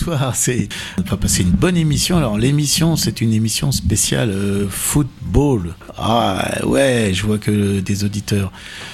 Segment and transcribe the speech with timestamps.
[0.00, 0.34] Bonsoir.
[0.34, 2.16] C'est on va passer une bonne émission.
[2.16, 5.74] Alors l'émission, c'est une émission spéciale euh, football.
[5.98, 8.52] Ah ouais, je vois que des auditeurs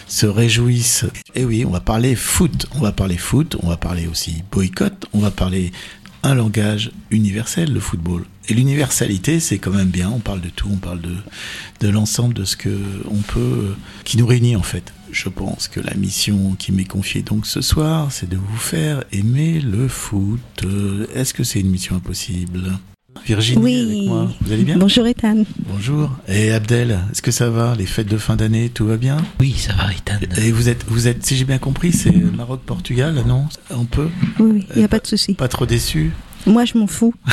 [0.08, 1.04] se réjouissent.
[1.34, 2.66] Et oui, on va parler foot.
[2.74, 3.56] On va parler foot.
[3.62, 5.06] On va parler aussi boycott.
[5.12, 5.72] On va parler
[6.22, 8.24] un langage universel, le football.
[8.48, 10.10] Et l'universalité, c'est quand même bien.
[10.10, 10.68] On parle de tout.
[10.72, 11.14] On parle de
[11.80, 12.76] de l'ensemble de ce que
[13.10, 14.92] on peut, qui nous réunit en fait.
[15.10, 19.04] Je pense que la mission qui m'est confiée donc ce soir, c'est de vous faire
[19.12, 20.40] aimer le foot.
[20.64, 22.72] Euh, Est-ce que c'est une mission impossible?
[23.24, 23.80] Virginie Oui.
[23.96, 24.76] avec moi, vous allez bien?
[24.76, 25.44] Bonjour Ethan.
[25.70, 26.10] Bonjour.
[26.28, 27.74] Et Abdel, est-ce que ça va?
[27.76, 29.16] Les fêtes de fin d'année, tout va bien?
[29.40, 30.18] Oui, ça va, Ethan.
[30.36, 33.46] Et vous êtes, vous êtes, si j'ai bien compris, c'est Maroc-Portugal, non?
[33.70, 35.32] On peut Oui, oui, il n'y a pas de souci.
[35.34, 36.12] Pas trop déçu?
[36.46, 37.14] Moi, je m'en fous.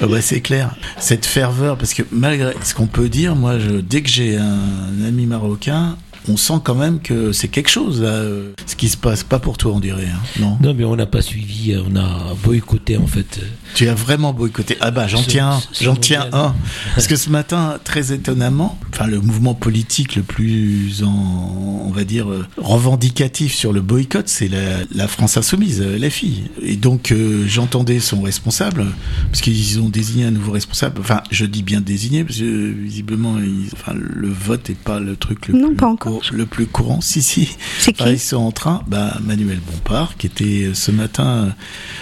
[0.00, 0.74] Ah bah, c'est clair.
[0.98, 5.04] Cette ferveur, parce que malgré ce qu'on peut dire, moi, je, dès que j'ai un
[5.06, 5.96] ami marocain,
[6.28, 9.22] on sent quand même que c'est quelque chose, là, euh, ce qui se passe.
[9.24, 10.56] Pas pour toi, on dirait, hein, non?
[10.62, 13.40] Non, mais on n'a pas suivi, euh, on a boycotté en fait.
[13.74, 14.76] Tu as vraiment boycotté.
[14.80, 16.54] Ah bah, j'en tiens, j'en tiens un.
[16.94, 22.04] Parce que ce matin, très étonnamment, enfin, le mouvement politique le plus, en, on va
[22.04, 26.44] dire, euh, revendicatif sur le boycott, c'est la, la France Insoumise, la fille.
[26.62, 28.86] Et donc, euh, j'entendais son responsable,
[29.30, 31.00] parce qu'ils ont désigné un nouveau responsable.
[31.00, 35.16] Enfin, je dis bien désigné, parce que visiblement, ils- enfin, le vote n'est pas le
[35.16, 36.11] truc le, Non, plus, pas encore.
[36.32, 37.00] Le plus courant.
[37.00, 37.56] Si, si.
[37.78, 41.26] C'est qui Ah, ils sont en train, bah, Manuel Bompard, qui était euh, ce matin
[41.26, 41.50] euh,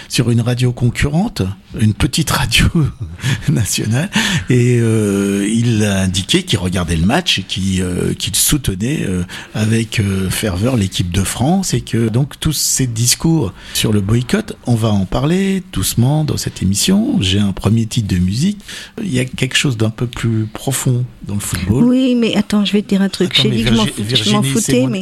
[0.09, 1.43] sur une radio concurrente,
[1.79, 2.65] une petite radio
[3.49, 4.09] nationale,
[4.49, 9.23] et euh, il a indiqué qu'il regardait le match et qu'il euh, soutenait euh,
[9.53, 14.75] avec ferveur l'équipe de France, et que donc tous ces discours sur le boycott, on
[14.75, 17.17] va en parler doucement dans cette émission.
[17.21, 18.59] J'ai un premier titre de musique.
[19.01, 21.83] Il y a quelque chose d'un peu plus profond dans le football.
[21.85, 23.31] Oui, mais attends, je vais te dire un truc.
[23.33, 25.01] J'ai dit que je m'en Je m'en foutais, mais.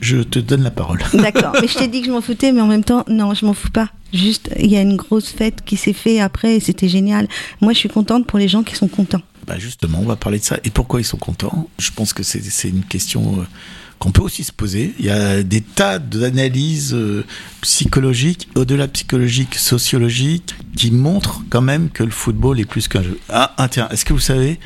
[0.00, 1.00] Je te donne la parole.
[1.14, 3.44] D'accord, mais je t'ai dit que je m'en foutais, mais en même temps, non, je
[3.44, 3.88] m'en fous pas.
[4.12, 7.28] Juste, il y a une grosse fête qui s'est fait après et c'était génial.
[7.60, 9.22] Moi, je suis contente pour les gens qui sont contents.
[9.46, 10.58] Bah justement, on va parler de ça.
[10.64, 11.68] Et pourquoi ils sont contents?
[11.78, 13.44] Je pense que c'est c'est une question euh,
[14.00, 14.94] qu'on peut aussi se poser.
[14.98, 17.24] Il y a des tas d'analyses euh,
[17.60, 23.18] psychologiques, au-delà psychologiques, sociologiques, qui montrent quand même que le football est plus qu'un jeu.
[23.28, 24.58] Ah, ah, tiens, est-ce que vous savez,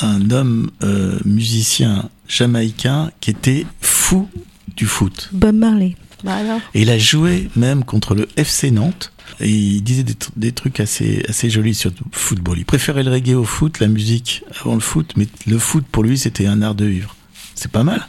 [0.00, 4.28] un homme euh, musicien jamaïcain qui était fou
[4.76, 5.96] du foot Bob Marley.
[6.24, 9.12] Bah alors et il a joué même contre le FC Nantes.
[9.38, 12.58] Et il disait des, tr- des trucs assez, assez jolis sur le football.
[12.58, 16.02] Il préférait le reggae au foot, la musique avant le foot, mais le foot pour
[16.02, 17.14] lui c'était un art de vivre.
[17.54, 18.06] C'est pas mal.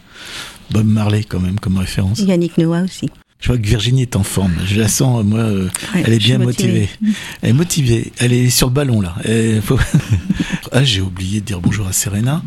[0.71, 2.19] Bob Marley quand même comme référence.
[2.19, 3.09] Yannick Noah aussi.
[3.39, 4.53] Je vois que Virginie est en forme.
[4.65, 6.89] Je la sens, moi, euh, Ouais, elle est bien motivée.
[7.41, 8.11] Elle est motivée.
[8.19, 9.15] Elle est sur le ballon là.
[9.63, 9.79] Faut-
[10.71, 12.43] ah, j'ai oublié de dire bonjour à Serena.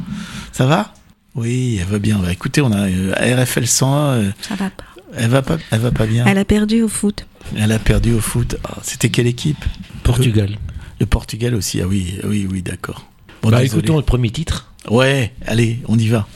[0.53, 0.93] Ça va?
[1.35, 2.19] Oui, elle va bien.
[2.19, 3.13] Bah, écoutez, on a euh,
[3.43, 3.97] RFL 101.
[4.15, 4.85] euh, Ça va pas.
[5.17, 6.25] elle va pas, elle va pas bien.
[6.27, 7.27] Elle a perdu au foot.
[7.57, 8.57] Elle a perdu au foot.
[8.65, 9.65] Ah, C'était quelle équipe?
[10.03, 10.51] Portugal.
[11.01, 11.81] Le Portugal aussi.
[11.81, 13.07] Ah oui, oui, oui, d'accord.
[13.43, 13.81] Bon, bah désolé.
[13.81, 14.73] écoutons le premier titre.
[14.91, 16.27] Ouais, allez, on y va.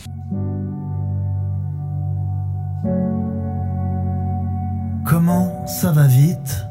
[5.07, 6.65] Comment ça va vite?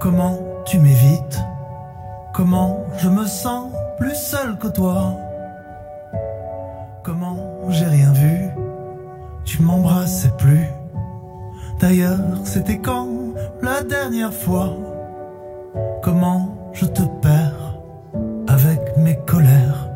[0.00, 1.40] Comment tu m'évites?
[2.34, 5.16] Comment je me sens plus seul que toi?
[7.04, 7.36] Comment
[7.68, 8.50] j'ai rien vu?
[9.44, 10.66] Tu m'embrassais plus.
[11.80, 13.08] D'ailleurs, c'était quand
[13.60, 14.76] la dernière fois?
[16.00, 17.76] Comment je te perds
[18.46, 19.88] avec mes colères?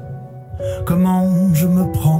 [0.85, 2.16] Comment je me prends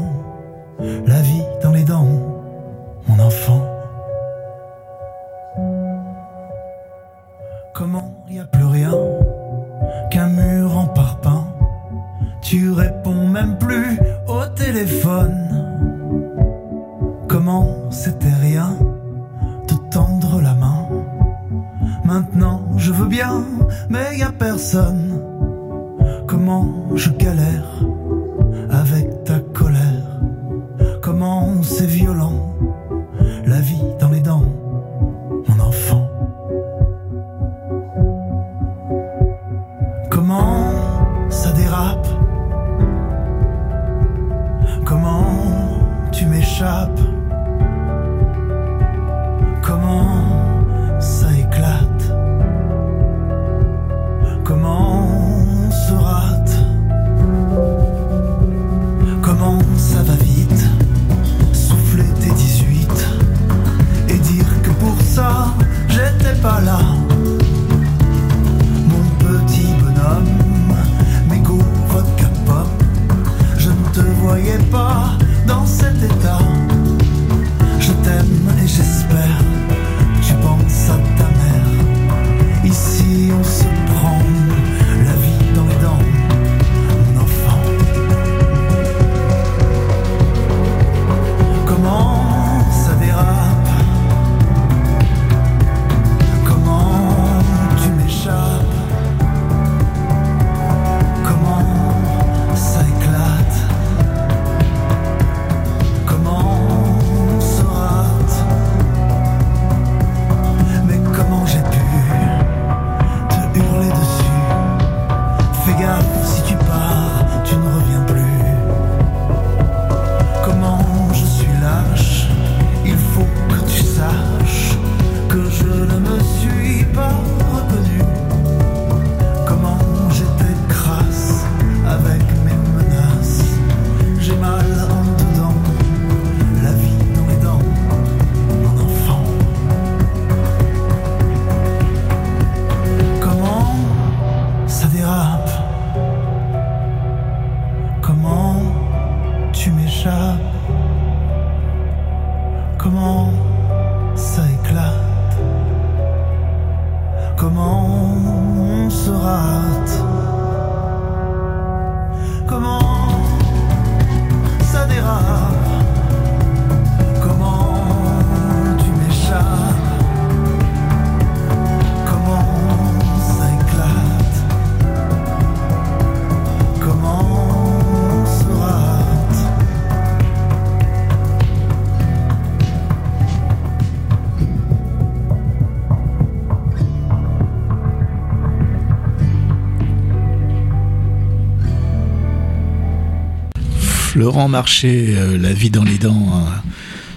[194.27, 196.61] Florent Marché, euh, La vie dans les dents, un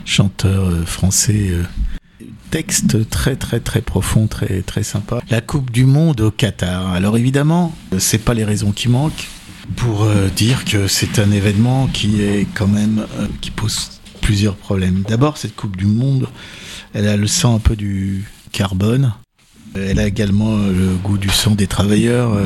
[0.06, 1.50] chanteur euh, français.
[1.50, 1.64] euh,
[2.52, 5.20] texte très très très profond, très très sympa.
[5.32, 6.94] La Coupe du Monde au Qatar.
[6.94, 9.28] Alors évidemment, c'est pas les raisons qui manquent
[9.76, 13.08] pour dire que c'est un événement qui est quand même
[13.42, 15.02] qui pose plusieurs problèmes.
[15.08, 16.28] D'abord, cette Coupe du Monde,
[16.94, 19.14] elle a le sang un peu du carbone.
[19.74, 22.38] Elle a également le goût du sang des travailleurs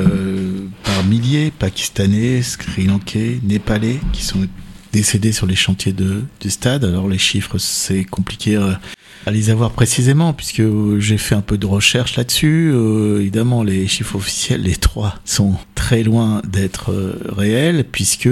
[1.01, 4.48] milliers, pakistanais, sri lankais, népalais, qui sont
[4.92, 6.86] décédés sur les chantiers de, du stade.
[6.86, 8.74] Alors les chiffres, c'est compliqué euh,
[9.25, 12.72] à les avoir précisément, puisque euh, j'ai fait un peu de recherche là-dessus.
[12.74, 16.94] Euh, évidemment, les chiffres officiels, les trois, sont très loin d'être
[17.36, 18.30] réels, puisque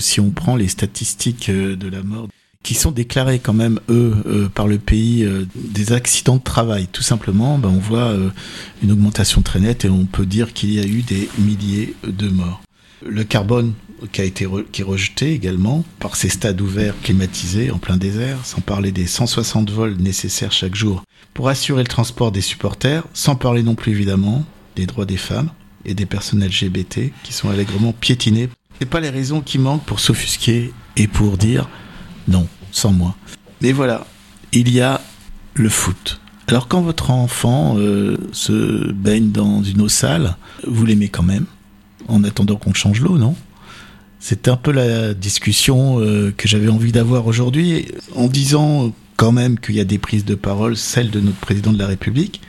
[0.00, 2.28] si on prend les statistiques de la mort
[2.62, 6.86] qui sont déclarés quand même eux euh, par le pays euh, des accidents de travail.
[6.90, 8.30] Tout simplement ben, on voit euh,
[8.82, 12.28] une augmentation très nette et on peut dire qu'il y a eu des milliers de
[12.28, 12.62] morts.
[13.04, 13.72] Le carbone
[14.12, 18.44] qui a été qui est rejeté également par ces stades ouverts climatisés en plein désert
[18.44, 21.04] sans parler des 160 vols nécessaires chaque jour
[21.34, 24.44] pour assurer le transport des supporters sans parler non plus évidemment
[24.74, 25.50] des droits des femmes
[25.84, 28.48] et des personnes LGBT qui sont allègrement piétinés
[28.80, 31.68] c'est pas les raisons qui manquent pour s'offusquer et pour dire
[32.28, 33.14] non, sans moi.
[33.60, 34.06] Mais voilà,
[34.52, 35.00] il y a
[35.54, 36.20] le foot.
[36.48, 40.36] Alors quand votre enfant euh, se baigne dans une eau sale,
[40.66, 41.46] vous l'aimez quand même,
[42.08, 43.34] en attendant qu'on change l'eau, non?
[44.18, 49.58] C'est un peu la discussion euh, que j'avais envie d'avoir aujourd'hui, en disant quand même
[49.58, 52.40] qu'il y a des prises de parole, celle de notre président de la République,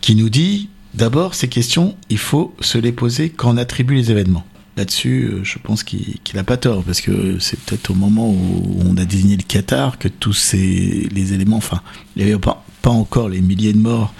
[0.00, 4.10] qui nous dit, d'abord, ces questions, il faut se les poser quand on attribue les
[4.10, 4.44] événements
[4.80, 8.30] là-dessus, euh, je pense qu'il qu'il a pas tort, parce que c'est peut-être au moment
[8.30, 11.82] où on a désigné le Qatar que tous ces les éléments, enfin,
[12.16, 14.12] il n'y avait pas, encore les milliers de morts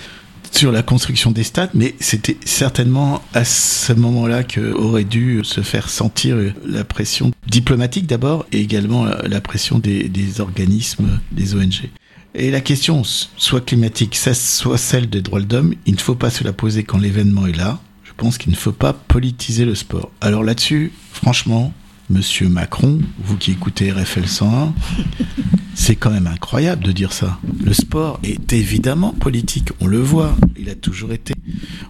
[0.53, 5.63] sur la construction des stades, mais c'était certainement à ce moment-là que aurait dû se
[5.63, 6.37] faire sentir
[6.67, 11.89] la pression diplomatique d'abord, et également la, pression des, des organismes, des ONG.
[12.35, 16.31] Et la question, soit climatique, soit celle des droits de l'homme, il ne faut pas
[16.31, 17.81] se la poser quand l'événement est là.
[18.21, 20.11] Je pense qu'il ne faut pas politiser le sport.
[20.21, 21.73] Alors là-dessus, franchement,
[22.11, 24.75] Monsieur Macron, vous qui écoutez RFL 101,
[25.81, 27.39] c'est quand même incroyable de dire ça.
[27.65, 31.33] Le sport est évidemment politique, on le voit, il a toujours été.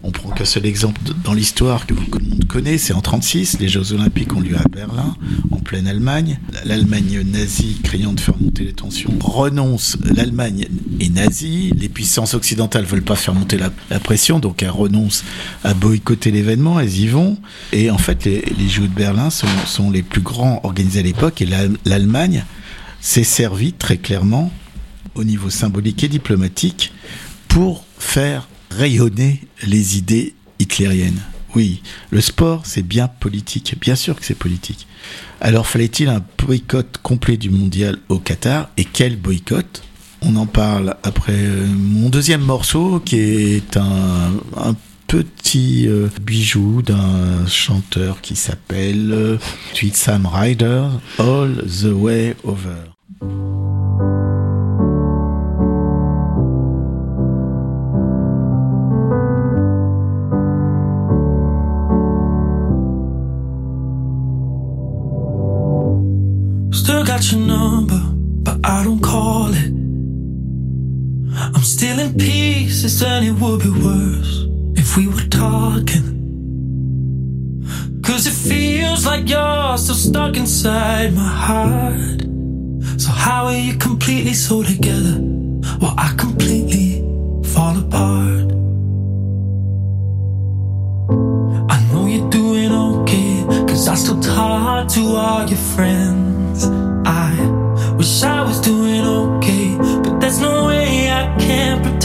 [0.04, 3.00] On prend qu'un seul exemple de- dans l'histoire que, que le monde connaît, c'est en
[3.00, 5.16] 36, les Jeux Olympiques ont lieu à Berlin,
[5.50, 6.38] en pleine Allemagne.
[6.64, 9.98] L'Allemagne nazie, craignant de faire monter les tensions, renonce.
[10.14, 10.68] L'Allemagne
[11.00, 15.24] est nazie, les puissances occidentales veulent pas faire monter la, pression, donc elles renoncent
[15.64, 17.38] à boycotter l'événement, elles y vont.
[17.72, 21.46] Et en fait, les, Jeux de Berlin sont, les plus grands organisés à l'époque, et
[21.46, 22.44] l'Al- l'Allemagne
[23.00, 24.52] s'est servie très clairement
[25.14, 26.92] au niveau symbolique et diplomatique
[27.48, 31.20] pour faire rayonner les idées hitlériennes.
[31.56, 33.74] Oui, le sport, c'est bien politique.
[33.80, 34.86] Bien sûr que c'est politique.
[35.40, 38.70] Alors fallait-il un boycott complet du mondial au Qatar?
[38.76, 39.82] Et quel boycott?
[40.22, 44.76] On en parle après mon deuxième morceau qui est un, un
[45.10, 49.38] petit euh, bijou d'un chanteur qui s'appelle euh,
[49.92, 50.84] Sam Ryder,
[51.18, 52.76] All the Way Over.
[66.70, 68.00] Still got your number,
[68.44, 69.72] but I don't call it.
[71.52, 74.49] I'm still in pieces, and it would be worse
[74.80, 76.06] if we were talking.
[78.02, 82.20] Cause it feels like you're still stuck inside my heart.
[82.98, 85.16] So, how are you completely so together
[85.80, 86.88] while I completely
[87.52, 88.46] fall apart?
[91.74, 93.32] I know you're doing okay,
[93.68, 96.64] cause I still talk to all your friends.
[97.04, 97.32] I
[97.98, 101.99] wish I was doing okay, but there's no way I can pretend.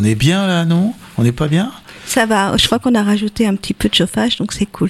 [0.00, 0.94] On est bien là, non?
[1.18, 1.70] On n'est pas bien?
[2.10, 4.88] Ça va, je crois qu'on a rajouté un petit peu de chauffage, donc c'est cool.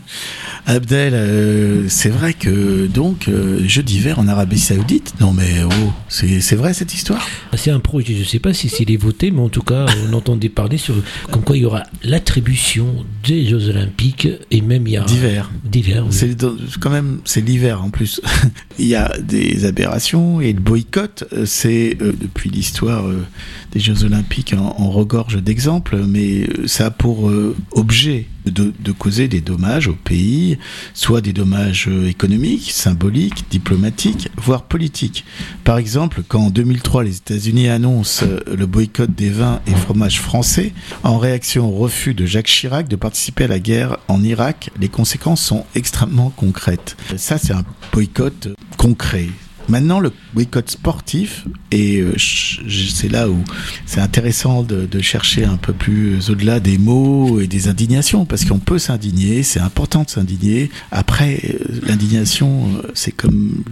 [0.66, 5.14] Abdel, euh, c'est vrai que donc euh, jeu d'hiver en Arabie Saoudite.
[5.20, 7.26] Non mais oh, c'est c'est vrai cette histoire?
[7.56, 10.12] C'est un projet, je ne sais pas si c'est voté, mais en tout cas, on
[10.12, 10.94] entendait parler sur
[11.32, 15.50] comme quoi il y aura l'attribution des Jeux Olympiques et même il y a D'hiver.
[15.64, 16.12] D'hiver, oui.
[16.12, 16.36] C'est
[16.78, 18.20] quand même c'est l'hiver en plus.
[18.78, 23.24] Il y a des aberrations et le boycott, euh, c'est euh, depuis l'histoire euh,
[23.72, 28.72] des Jeux Olympiques en, en regorge d'exemples, mais euh, ça a pour euh, objet de,
[28.78, 30.58] de causer des dommages au pays,
[30.92, 35.24] soit des dommages euh, économiques, symboliques, diplomatiques, voire politiques.
[35.64, 40.72] Par exemple, quand en 2003 les États-Unis annoncent le boycott des vins et fromages français,
[41.02, 44.88] en réaction au refus de Jacques Chirac de participer à la guerre en Irak, les
[44.88, 46.96] conséquences sont extrêmement concrètes.
[47.16, 49.28] Ça, c'est un boycott concret.
[49.68, 53.42] Maintenant, le boycott sportif, et euh, c'est là où
[53.86, 58.58] c'est intéressant de, chercher un peu plus au-delà des mots et des indignations, parce qu'on
[58.58, 60.70] peut s'indigner, c'est important de s'indigner.
[60.90, 63.64] Après, euh, l'indignation, euh, c'est comme,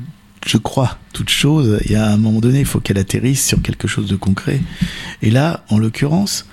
[0.46, 3.61] je crois, toute chose, il y a un moment donné, il faut qu'elle atterrisse sur
[3.61, 4.61] quelque chose de concret.
[5.20, 6.46] Et là, en l'occurrence,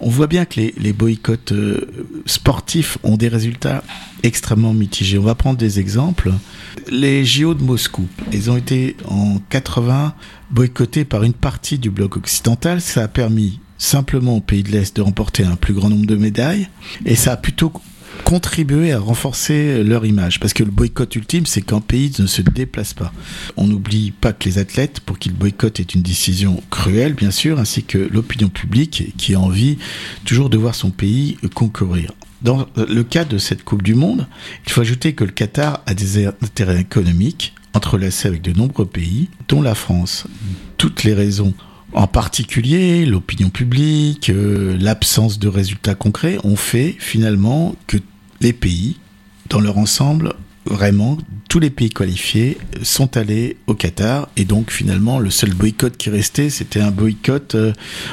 [0.00, 1.90] on voit bien que les, boycotts euh,
[2.26, 3.82] sportifs ont des résultats
[4.22, 5.18] extrêmement mitigés.
[5.18, 6.32] On va prendre des exemples.
[6.90, 10.14] Les JO de Moscou, ils ont été en 80
[10.50, 12.80] boycottés par une partie du bloc occidental.
[12.80, 16.16] Ça a permis simplement aux pays de l'Est de remporter un plus grand nombre de
[16.16, 16.68] médailles
[17.04, 17.72] et ça a plutôt
[18.24, 22.42] contribué à renforcer leur image parce que le boycott ultime c'est qu'un pays ne se
[22.42, 23.12] déplace pas.
[23.56, 27.58] On n'oublie pas que les athlètes pour qu'ils boycottent est une décision cruelle bien sûr
[27.58, 29.78] ainsi que l'opinion publique qui a envie
[30.24, 32.12] toujours de voir son pays concourir.
[32.42, 34.28] Dans le cas de cette Coupe du Monde,
[34.64, 39.28] il faut ajouter que le Qatar a des intérêts économiques entrelacés avec de nombreux pays,
[39.48, 40.24] dont la France.
[40.76, 41.54] Toutes les raisons
[41.92, 47.96] en particulier, l'opinion publique, euh, l'absence de résultats concrets ont fait finalement que
[48.40, 48.98] les pays,
[49.48, 50.34] dans leur ensemble,
[50.66, 51.16] vraiment,
[51.48, 56.10] tous les pays qualifiés sont allés au Qatar et donc finalement le seul boycott qui
[56.10, 57.72] restait, c'était un boycott, euh,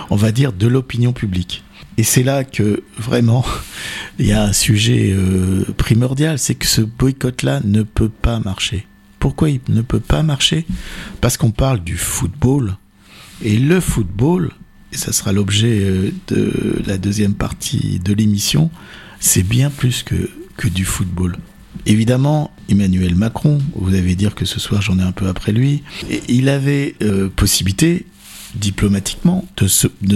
[0.10, 1.64] on va dire, de l'opinion publique.
[1.98, 3.46] Et c'est là que vraiment
[4.20, 8.88] il y a un sujet euh, primordial, c'est que ce boycott-là ne peut pas marcher.
[9.20, 10.66] Pourquoi il ne peut pas marcher?
[11.20, 12.78] Parce qu'on parle du football.
[13.44, 14.52] Et le football,
[14.94, 18.70] et ça sera l'objet euh, de la deuxième partie de l'émission,
[19.20, 21.38] c'est bien plus que, que du football.
[21.86, 25.84] Évidemment, Emmanuel Macron, vous allez dire que ce soir j'en ai un peu après lui,
[26.30, 28.06] il avait euh, possibilité
[28.56, 29.68] diplomatiquement de,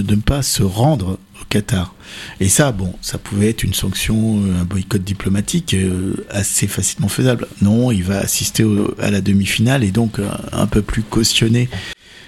[0.01, 1.93] ne pas se rendre au Qatar.
[2.39, 5.75] Et ça, bon, ça pouvait être une sanction, euh, un boycott diplomatique
[6.29, 7.47] assez facilement faisable.
[7.61, 8.65] Non, il va assister
[8.99, 10.19] à la demi-finale et donc
[10.53, 11.69] un peu plus cautionner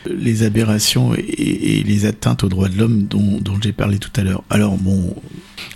[0.10, 4.24] les aberrations et, les atteintes aux droits de l'homme dont, dont j'ai parlé tout à
[4.24, 4.44] l'heure.
[4.50, 5.16] Alors bon,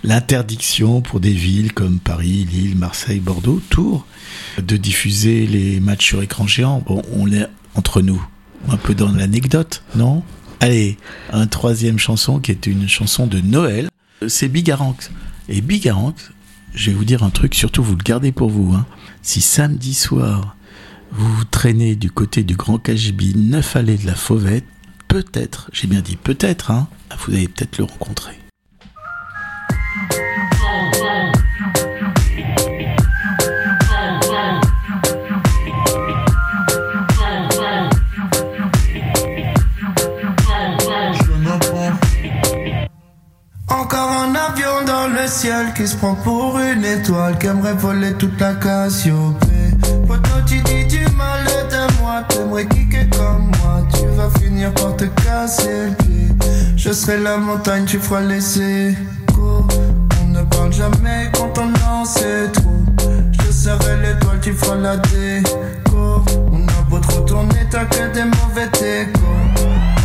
[0.02, 4.06] l'interdiction pour des villes comme Paris, Lille, Marseille, Bordeaux, Tours,
[4.58, 8.24] de diffuser les matchs sur écran géant, bon, on est entre nous,
[8.68, 10.22] un peu dans l'anecdote, non?
[10.60, 10.96] Allez,
[11.32, 13.88] un troisième chanson qui est une chanson de Noël,
[14.26, 15.10] c'est Bigaranx.
[15.48, 16.32] Et Bigaranx,
[16.74, 18.72] je vais vous dire un truc, surtout vous le gardez pour vous.
[18.72, 18.86] Hein.
[19.22, 20.55] Si samedi soir,
[21.16, 24.64] vous traînez du côté du Grand Cagibi, 9 allées de la Fauvette,
[25.08, 26.88] peut-être, j'ai bien dit peut-être, hein,
[27.18, 28.38] vous allez peut-être le rencontrer.
[43.68, 48.12] Encore un avion dans le ciel qui se prend pour une étoile qui aimerait voler
[48.14, 49.45] toute la Cassiopée.
[50.46, 55.04] Tu dis du mal de moi, t'aimerais kicker comme moi, tu vas finir par te
[55.04, 56.28] casser le pied.
[56.76, 58.96] Je serai la montagne, tu feras laisser.
[59.38, 62.70] On ne parle jamais quand on en sait trop.
[63.32, 66.22] Je serai l'étoile, tu feras la déco.
[66.52, 69.20] On a beau trop tourner, t'as que des mauvais décos.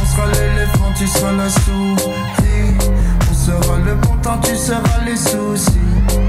[0.02, 2.92] On sera l'éléphant, tu seras la souris.
[3.30, 5.72] On sera le bon temps, tu seras les soucis.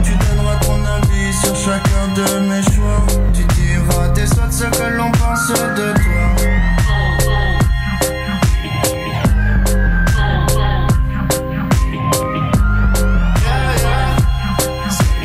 [0.05, 3.07] Tu donneras ton avis sur chacun de mes choix.
[3.93, 6.27] Diras des ce que l'on pense de toi.
[13.43, 14.13] Yeah, yeah.
[14.91, 15.23] C'est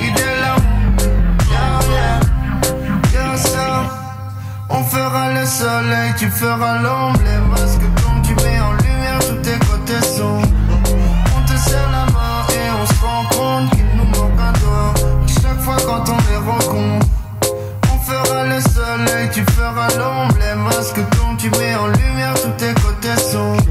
[21.51, 23.63] tu mets en lumière, tous tes côtés sombres.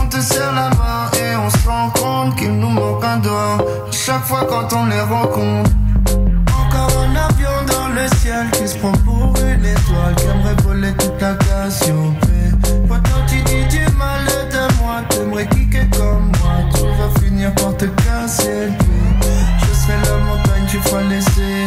[0.00, 3.58] On te serre la main et on se rend compte qu'il nous manque un doigt.
[3.90, 5.70] Chaque fois quand on les rencontre.
[6.58, 10.92] Encore un avion dans le ciel qui se prend pour une étoile qui aimerait voler
[10.92, 12.50] toute la Cassiopée.
[12.88, 17.76] Pourtant tu dis du mal de moi, t'aimerais kicker comme moi, tu vas finir par
[17.76, 18.68] te casser.
[19.60, 21.65] Je serai la montagne, tu feras laisser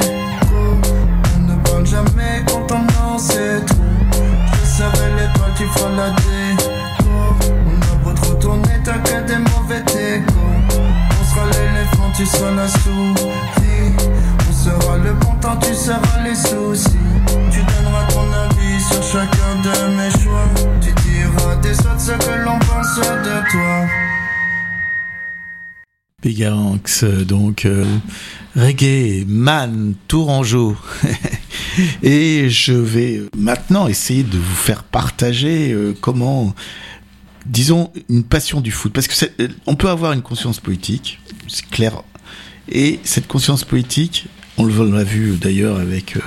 [5.99, 10.33] On a beau trop tourner, t'as que des mauvais décos.
[10.71, 13.91] On sera l'éléphant, tu seras la souris.
[14.49, 16.97] On sera le bon temps, tu seras les soucis.
[17.51, 20.47] Tu donneras ton avis sur chacun de mes choix.
[20.79, 23.87] Tu diras des autres ce que l'on pense de toi.
[26.21, 27.85] Bigaranx, euh, donc euh,
[28.55, 30.77] reggae, man, tourangeau.
[32.03, 36.53] Et je vais maintenant essayer de vous faire partager euh, comment,
[37.45, 38.93] disons, une passion du foot.
[38.93, 42.03] Parce que euh, on peut avoir une conscience politique, c'est clair.
[42.71, 44.27] Et cette conscience politique,
[44.59, 46.21] on l'a vu d'ailleurs avec euh,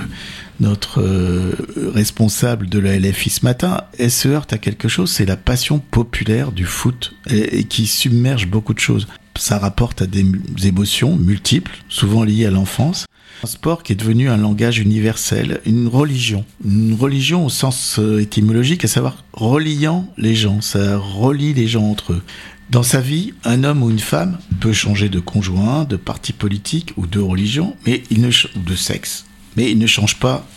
[0.59, 1.53] notre euh,
[1.93, 5.79] responsable de la LFI ce matin, elle se heurte à quelque chose, c'est la passion
[5.79, 9.07] populaire du foot et, qui submerge beaucoup de choses.
[9.37, 10.25] Ça rapporte à des
[10.65, 13.05] émotions multiples, souvent liées à l'enfance.
[13.43, 16.45] Un sport qui est devenu un langage universel, une religion.
[16.63, 20.61] Une religion au sens euh, étymologique, à savoir reliant les gens.
[20.61, 22.21] Ça relie les gens entre eux.
[22.69, 26.93] Dans sa vie, un homme ou une femme peut changer de conjoint, de parti politique
[26.97, 29.25] ou de religion, mais il ne ou de sexe,
[29.57, 30.47] mais il ne change pas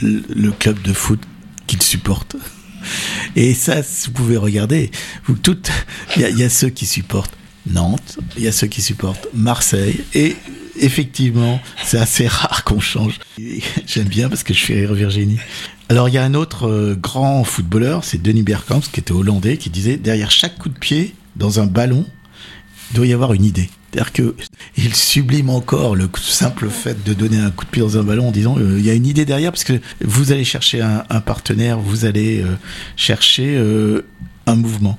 [0.00, 1.20] le, club de foot
[1.66, 2.36] qu'il supporte.
[3.36, 4.90] Et ça, vous pouvez regarder.
[5.26, 5.70] Vous toutes,
[6.16, 10.04] il y, y a ceux qui supportent Nantes, il y a ceux qui supportent Marseille,
[10.14, 10.36] et
[10.76, 13.18] effectivement, c'est assez rare qu'on change.
[13.86, 15.38] J'aime bien parce que je fais rire Virginie.
[15.88, 19.58] Alors il y a un autre euh, grand footballeur, c'est Denis Bergkamp, qui était hollandais,
[19.58, 22.06] qui disait derrière chaque coup de pied dans un ballon,
[22.90, 23.68] il doit y avoir une idée.
[23.92, 24.34] C'est-à-dire que
[24.76, 28.28] il sublime encore le simple fait de donner un coup de pied dans un ballon
[28.28, 31.20] en disant euh, il y a une idée derrière parce que vous allez chercher un,
[31.20, 32.56] partenaire, vous allez euh,
[32.96, 33.60] chercher
[34.46, 34.98] un mouvement.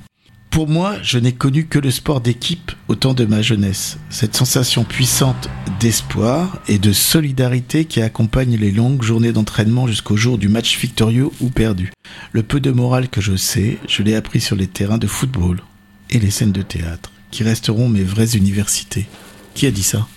[0.55, 3.97] Pour moi, je n'ai connu que le sport d'équipe au temps de ma jeunesse.
[4.09, 5.49] Cette sensation puissante
[5.81, 11.29] d'espoir et de solidarité qui accompagne les longues journées d'entraînement jusqu'au jour du match victorieux
[11.41, 11.91] ou perdu.
[12.31, 15.61] Le peu de morale que je sais, je l'ai appris sur les terrains de football
[16.09, 19.07] et les scènes de théâtre, qui resteront mes vraies universités.
[19.55, 20.07] Qui a dit ça?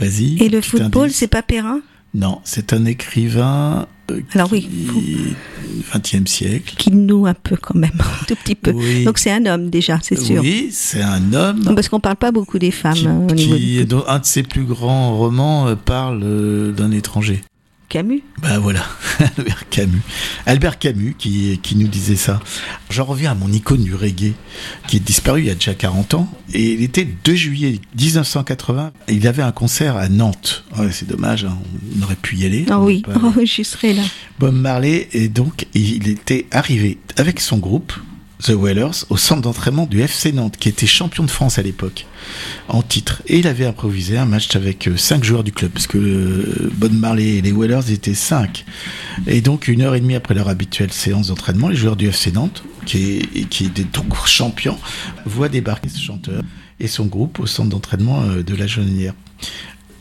[0.00, 0.42] Vas-y.
[0.42, 1.80] Et le football, c'est pas Perrin?
[2.12, 5.34] Non, c'est un écrivain euh, Alors oui, qui...
[5.92, 6.74] 20e siècle.
[6.76, 8.72] qui noue un peu quand même, un tout petit peu.
[8.72, 9.04] Oui.
[9.04, 10.42] Donc c'est un homme déjà, c'est sûr.
[10.42, 13.56] Oui, c'est un homme Parce qu'on parle pas beaucoup des femmes qui, hein, au niveau
[13.56, 17.42] du un de ses plus grands romans euh, parle euh, d'un étranger.
[17.90, 18.22] Camus.
[18.40, 18.86] Ben voilà,
[19.36, 20.00] Albert Camus.
[20.46, 22.40] Albert Camus qui, qui nous disait ça.
[22.88, 24.32] J'en reviens à mon icône du reggae,
[24.86, 26.32] qui est disparu il y a déjà 40 ans.
[26.54, 28.92] Et il était 2 juillet 1980.
[29.08, 30.64] et Il avait un concert à Nantes.
[30.78, 31.58] Ouais, c'est dommage, hein,
[31.98, 32.64] on aurait pu y aller.
[32.70, 34.02] Ah oui, oh, j'y serai là.
[34.38, 37.92] Bob Marley, et donc il était arrivé avec son groupe
[38.42, 42.06] The Whalers au centre d'entraînement du FC Nantes, qui était champion de France à l'époque,
[42.68, 43.22] en titre.
[43.26, 46.88] Et il avait improvisé un match avec euh, cinq joueurs du club, parce que euh,
[46.90, 48.64] Marley et les Whalers étaient cinq.
[49.26, 52.32] Et donc, une heure et demie après leur habituelle séance d'entraînement, les joueurs du FC
[52.32, 53.22] Nantes, qui
[53.74, 54.78] des donc champions,
[55.26, 56.42] voient débarquer ce chanteur
[56.80, 59.14] et son groupe au centre d'entraînement euh, de la Jaunelière.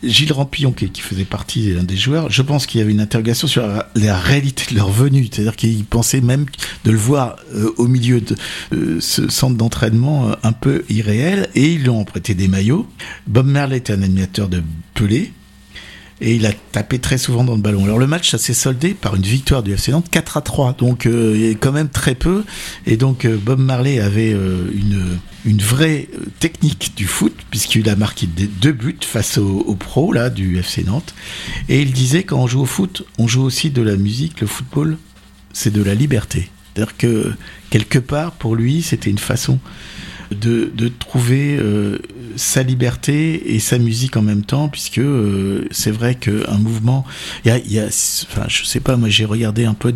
[0.03, 3.47] Gilles Rampillon, qui, faisait partie d'un des joueurs, je pense qu'il y avait une interrogation
[3.47, 5.27] sur la, réalité de leur venue.
[5.31, 6.45] C'est-à-dire qu'il pensait même
[6.85, 8.35] de le voir euh, au milieu de
[8.73, 12.87] euh, ce centre d'entraînement euh, un peu irréel, et ils lui ont des maillots.
[13.27, 15.31] Bob Merle était un animateur de Pelé,
[16.21, 17.85] et il a tapé très souvent dans le ballon.
[17.85, 20.73] Alors le match, ça s'est soldé par une victoire du FC Nantes 4 à 3,
[20.73, 22.43] donc euh, quand même très peu.
[22.85, 24.69] Et donc euh, Bob Marley avait euh,
[25.45, 30.13] une, vraie euh, technique du foot, puisqu'il a marqué deux buts face aux au pros
[30.29, 31.13] du FC Nantes.
[31.69, 34.47] Et il disait quand on joue au foot, on joue aussi de la musique, le
[34.47, 34.97] football,
[35.53, 36.49] c'est de la liberté.
[36.73, 37.33] C'est-à-dire que
[37.69, 39.59] quelque part, pour lui, c'était une façon
[40.31, 41.59] de, trouver
[42.35, 47.05] sa liberté et sa musique en même temps, puisque euh, c'est vrai qu'un mouvement,
[47.45, 49.93] il y a, y a, enfin, je sais pas, moi j'ai regardé un peu,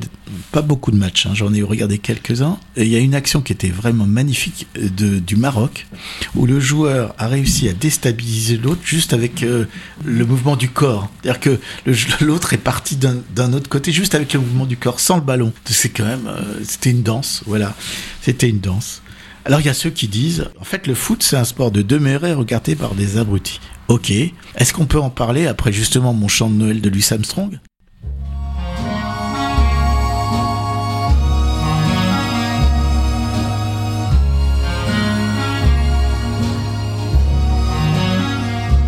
[0.51, 3.41] pas beaucoup de matchs, hein, j'en ai regardé quelques-uns, et il y a une action
[3.41, 5.87] qui était vraiment magnifique euh, de, du Maroc,
[6.35, 9.65] où le joueur a réussi à déstabiliser l'autre juste avec euh,
[10.03, 11.09] le mouvement du corps.
[11.21, 11.59] C'est-à-dire que
[12.23, 15.53] l'autre est parti d'un autre côté juste avec le mouvement du corps, sans le ballon.
[15.65, 16.29] C'est quand même,
[16.63, 17.75] c'était une danse, voilà,
[18.21, 19.01] c'était une danse.
[19.45, 21.81] Alors il y a ceux qui disent, en fait le foot c'est un sport de
[21.81, 23.59] demeurer regardé par des abrutis.
[23.89, 27.59] Ok, est-ce qu'on peut en parler après justement mon chant de Noël de Louis Armstrong?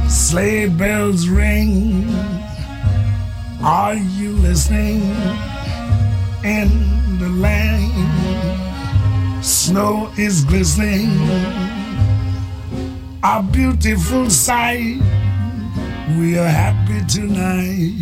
[0.08, 2.08] Sleigh bells ring.
[3.62, 5.02] Are you listening?
[6.46, 6.70] In
[7.20, 7.95] the lane,
[9.46, 11.12] snow is glistening.
[13.24, 15.00] A beautiful sight.
[16.18, 17.94] We are happy tonight,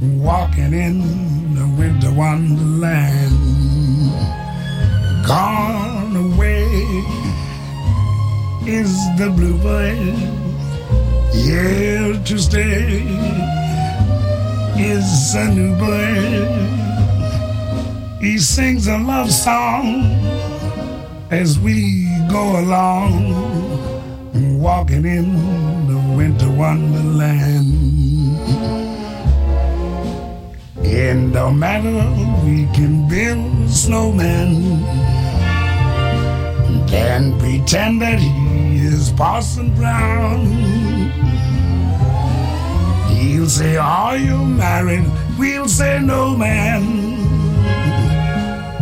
[0.00, 3.36] walking in the winter wonderland.
[5.26, 6.64] Gone away
[8.66, 10.16] is the bluebird.
[11.34, 13.02] Here to stay
[14.78, 16.97] is a new bird.
[18.20, 20.02] He sings a love song
[21.30, 23.30] as we go along,
[24.58, 27.78] walking in the winter wonderland.
[30.84, 31.94] In no matter
[32.44, 34.82] we can build a snowman
[36.92, 40.46] and pretend that he is Parson Brown.
[43.10, 45.04] He'll say, Are you married?
[45.38, 47.07] We'll say, No, man.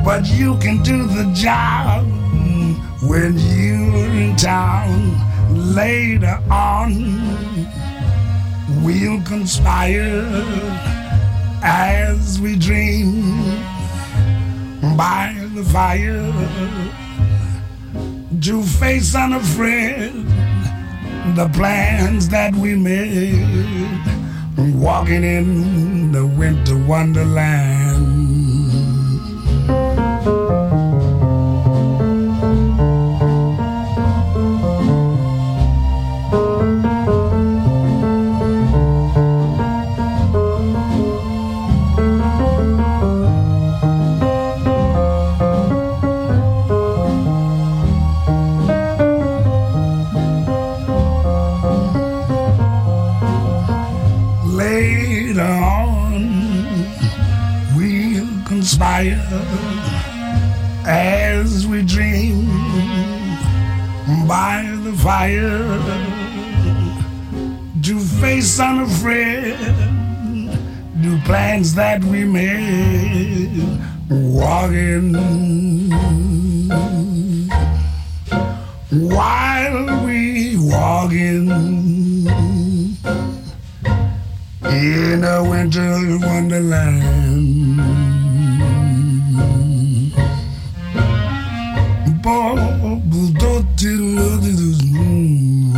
[0.07, 2.07] But you can do the job
[3.03, 5.17] when you're in town.
[5.75, 6.93] Later on,
[8.85, 10.25] we'll conspire
[11.61, 13.33] as we dream
[14.97, 16.33] by the fire
[18.43, 20.13] to face unafraid
[21.35, 24.01] the plans that we made,
[24.57, 28.26] walking in the winter wonderland.
[64.27, 65.63] By the fire
[67.83, 69.57] to face unafraid
[70.97, 73.63] new plans that we made.
[74.09, 75.13] Walking
[78.91, 81.51] while we walking
[84.65, 87.17] in a winter wonderland.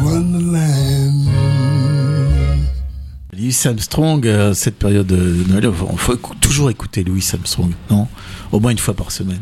[0.02, 1.28] Wonderland.
[3.36, 8.08] Louis Armstrong, euh, cette période de Noël, il faut écou- toujours écouter Louis Armstrong, non?
[8.52, 9.38] Au moins une fois par semaine.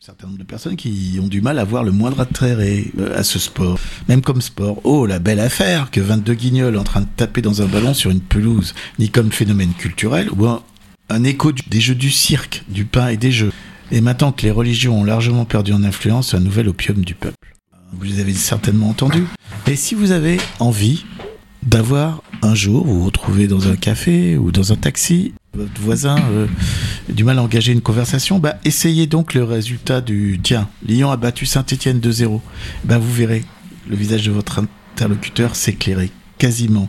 [0.00, 3.18] Un certain nombre de personnes qui ont du mal à voir le moindre attrait euh,
[3.18, 4.80] à ce sport, même comme sport.
[4.84, 8.10] Oh, la belle affaire que 22 guignols en train de taper dans un ballon sur
[8.10, 10.62] une pelouse, ni comme phénomène culturel, ou un,
[11.10, 13.52] un écho du- des jeux du cirque, du pain et des jeux.
[13.92, 17.34] Et maintenant que les religions ont largement perdu en influence, un nouvel opium du peuple.
[17.92, 19.24] Vous les avez certainement entendu.
[19.66, 21.04] Et si vous avez envie
[21.62, 26.16] d'avoir un jour, vous vous retrouvez dans un café ou dans un taxi, votre voisin
[26.30, 26.46] euh,
[27.08, 31.16] du mal à engager une conversation, bah, essayez donc le résultat du tiens, Lyon a
[31.16, 32.40] battu Saint-Etienne 2-0.
[32.84, 33.44] Ben, vous verrez
[33.88, 34.60] le visage de votre
[34.94, 36.88] interlocuteur s'éclairer quasiment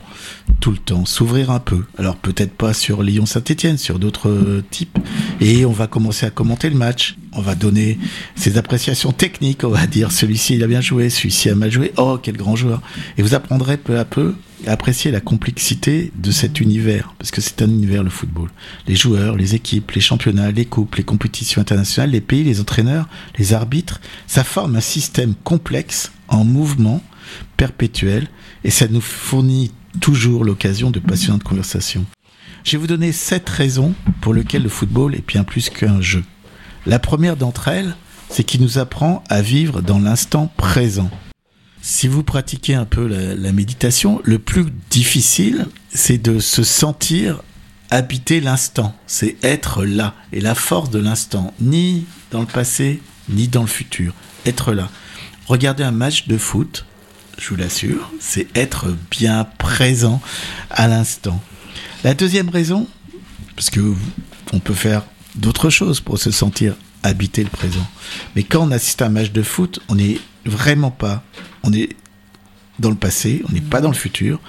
[0.59, 1.83] tout le temps, s'ouvrir un peu.
[1.97, 4.97] Alors peut-être pas sur Lyon-Saint-Etienne, sur d'autres euh, types.
[5.41, 7.15] Et on va commencer à commenter le match.
[7.33, 7.97] On va donner
[8.35, 9.63] ses appréciations techniques.
[9.63, 11.93] On va dire celui-ci il a bien joué, celui-ci a mal joué.
[11.97, 12.81] Oh quel grand joueur.
[13.17, 14.35] Et vous apprendrez peu à peu
[14.67, 17.13] à apprécier la complexité de cet univers.
[17.17, 18.49] Parce que c'est un univers le football.
[18.87, 23.07] Les joueurs, les équipes, les championnats, les coupes, les compétitions internationales, les pays, les entraîneurs,
[23.37, 24.01] les arbitres.
[24.27, 27.01] Ça forme un système complexe en mouvement
[27.57, 28.27] perpétuel
[28.63, 32.05] et ça nous fournit toujours l'occasion de passionnantes conversations.
[32.63, 36.23] Je vais vous donner sept raisons pour lesquelles le football est bien plus qu'un jeu.
[36.85, 37.95] La première d'entre elles,
[38.29, 41.09] c'est qu'il nous apprend à vivre dans l'instant présent.
[41.81, 47.41] Si vous pratiquez un peu la, la méditation, le plus difficile, c'est de se sentir
[47.89, 50.13] habiter l'instant, c'est être là.
[50.31, 54.13] Et la force de l'instant, ni dans le passé, ni dans le futur,
[54.45, 54.89] être là.
[55.47, 56.85] Regardez un match de foot,
[57.39, 60.21] je vous l'assure, c'est être bien présent
[60.69, 61.41] à l'instant.
[62.03, 62.87] La deuxième raison,
[63.55, 63.93] parce que
[64.53, 65.03] on peut faire
[65.35, 67.85] d'autres choses pour se sentir habiter le présent.
[68.35, 71.23] Mais quand on assiste à un match de foot, on n'est vraiment pas,
[71.63, 71.89] on est
[72.79, 74.39] dans le passé, on n'est pas dans le futur,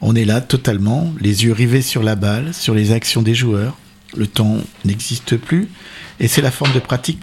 [0.00, 3.76] on est là totalement, les yeux rivés sur la balle, sur les actions des joueurs.
[4.16, 5.68] Le temps n'existe plus,
[6.18, 7.20] et c'est la forme de pratique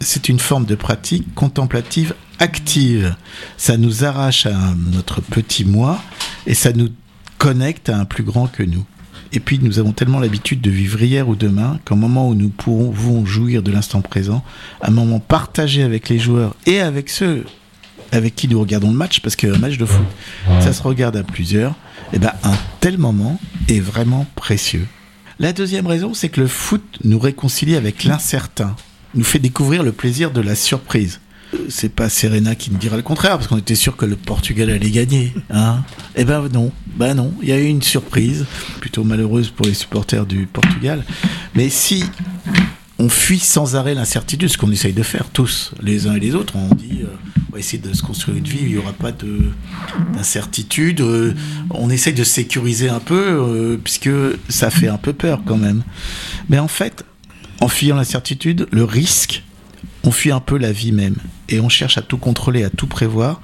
[0.00, 3.14] c'est une forme de pratique contemplative active.
[3.56, 6.02] Ça nous arrache à notre petit moi
[6.46, 6.88] et ça nous
[7.38, 8.84] connecte à un plus grand que nous.
[9.32, 12.50] Et puis nous avons tellement l'habitude de vivre hier ou demain qu'un moment où nous
[12.50, 14.44] pouvons jouir de l'instant présent,
[14.82, 17.46] un moment partagé avec les joueurs et avec ceux
[18.10, 20.04] avec qui nous regardons le match, parce qu'un match de foot,
[20.60, 21.74] ça se regarde à plusieurs,
[22.12, 24.86] et ben un tel moment est vraiment précieux.
[25.38, 28.76] La deuxième raison, c'est que le foot nous réconcilie avec l'incertain,
[29.14, 31.21] nous fait découvrir le plaisir de la surprise.
[31.68, 34.70] C'est pas Serena qui me dira le contraire, parce qu'on était sûr que le Portugal
[34.70, 35.32] allait gagner.
[35.50, 35.84] Hein
[36.16, 38.46] eh ben non, ben non, il y a eu une surprise,
[38.80, 41.04] plutôt malheureuse pour les supporters du Portugal.
[41.54, 42.04] Mais si
[42.98, 46.34] on fuit sans arrêt l'incertitude, ce qu'on essaye de faire tous, les uns et les
[46.34, 46.54] autres.
[46.56, 47.06] On dit, euh,
[47.50, 49.50] on va essayer de se construire une vie, il n'y aura pas de-
[50.14, 51.00] d'incertitude.
[51.00, 51.34] euh,
[51.70, 54.10] on essaye de sécuriser un peu, euh, puisque
[54.48, 55.82] ça fait un peu peur quand même.
[56.48, 57.04] Mais en fait,
[57.60, 59.42] en fuyant l'incertitude, le risque,
[60.04, 61.16] on fuit un peu la vie même.
[61.48, 63.40] Et on cherche à tout contrôler, à tout prévoir.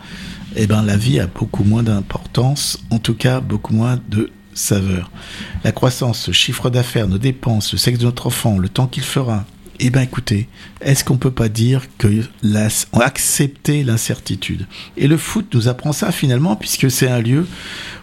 [0.57, 5.11] Et ben la vie a beaucoup moins d'importance, en tout cas beaucoup moins de saveur.
[5.63, 9.05] La croissance, le chiffre d'affaires, nos dépenses, le sexe de notre enfant, le temps qu'il
[9.05, 9.45] fera.
[9.81, 10.49] Eh ben écoutez,
[10.81, 12.09] est-ce qu'on peut pas dire que
[12.43, 14.67] la, on a accepté l'incertitude?
[14.97, 17.47] Et le foot nous apprend ça finalement, puisque c'est un lieu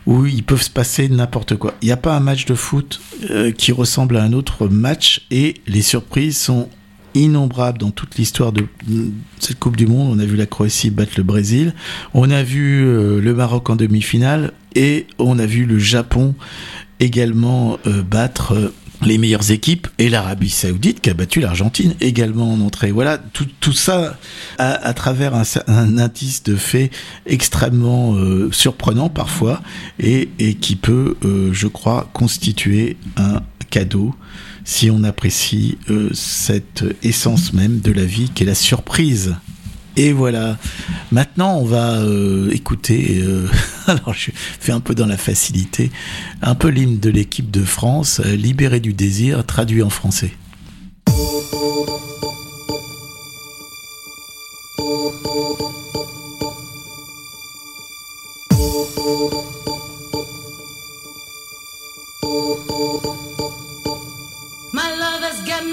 [0.05, 1.73] où il peut se passer n'importe quoi.
[1.81, 5.25] Il n'y a pas un match de foot euh, qui ressemble à un autre match,
[5.31, 6.69] et les surprises sont
[7.15, 8.65] innombrables dans toute l'histoire de
[9.39, 10.11] cette Coupe du Monde.
[10.15, 11.73] On a vu la Croatie battre le Brésil,
[12.13, 16.35] on a vu euh, le Maroc en demi-finale et on a vu le Japon
[16.99, 22.53] également euh, battre euh, les meilleures équipes et l'Arabie Saoudite qui a battu l'Argentine également
[22.53, 22.91] en entrée.
[22.91, 24.17] Voilà, tout, tout ça
[24.57, 26.91] à, travers un, indice de fait
[27.25, 28.15] extrêmement
[28.51, 29.61] surprenant parfois
[29.99, 30.29] et,
[30.61, 31.17] qui peut,
[31.51, 34.15] je crois, constituer un cadeau
[34.65, 39.35] si on apprécie euh, cette essence même de la vie qui est la surprise.
[39.95, 40.57] Et voilà.
[41.11, 43.21] Maintenant, on va euh, écouter.
[43.21, 43.47] euh,
[43.87, 45.91] alors, je fais un peu dans la facilité,
[46.41, 50.31] un peu l'hymne de l'équipe de France, Libéré du désir, traduit en français.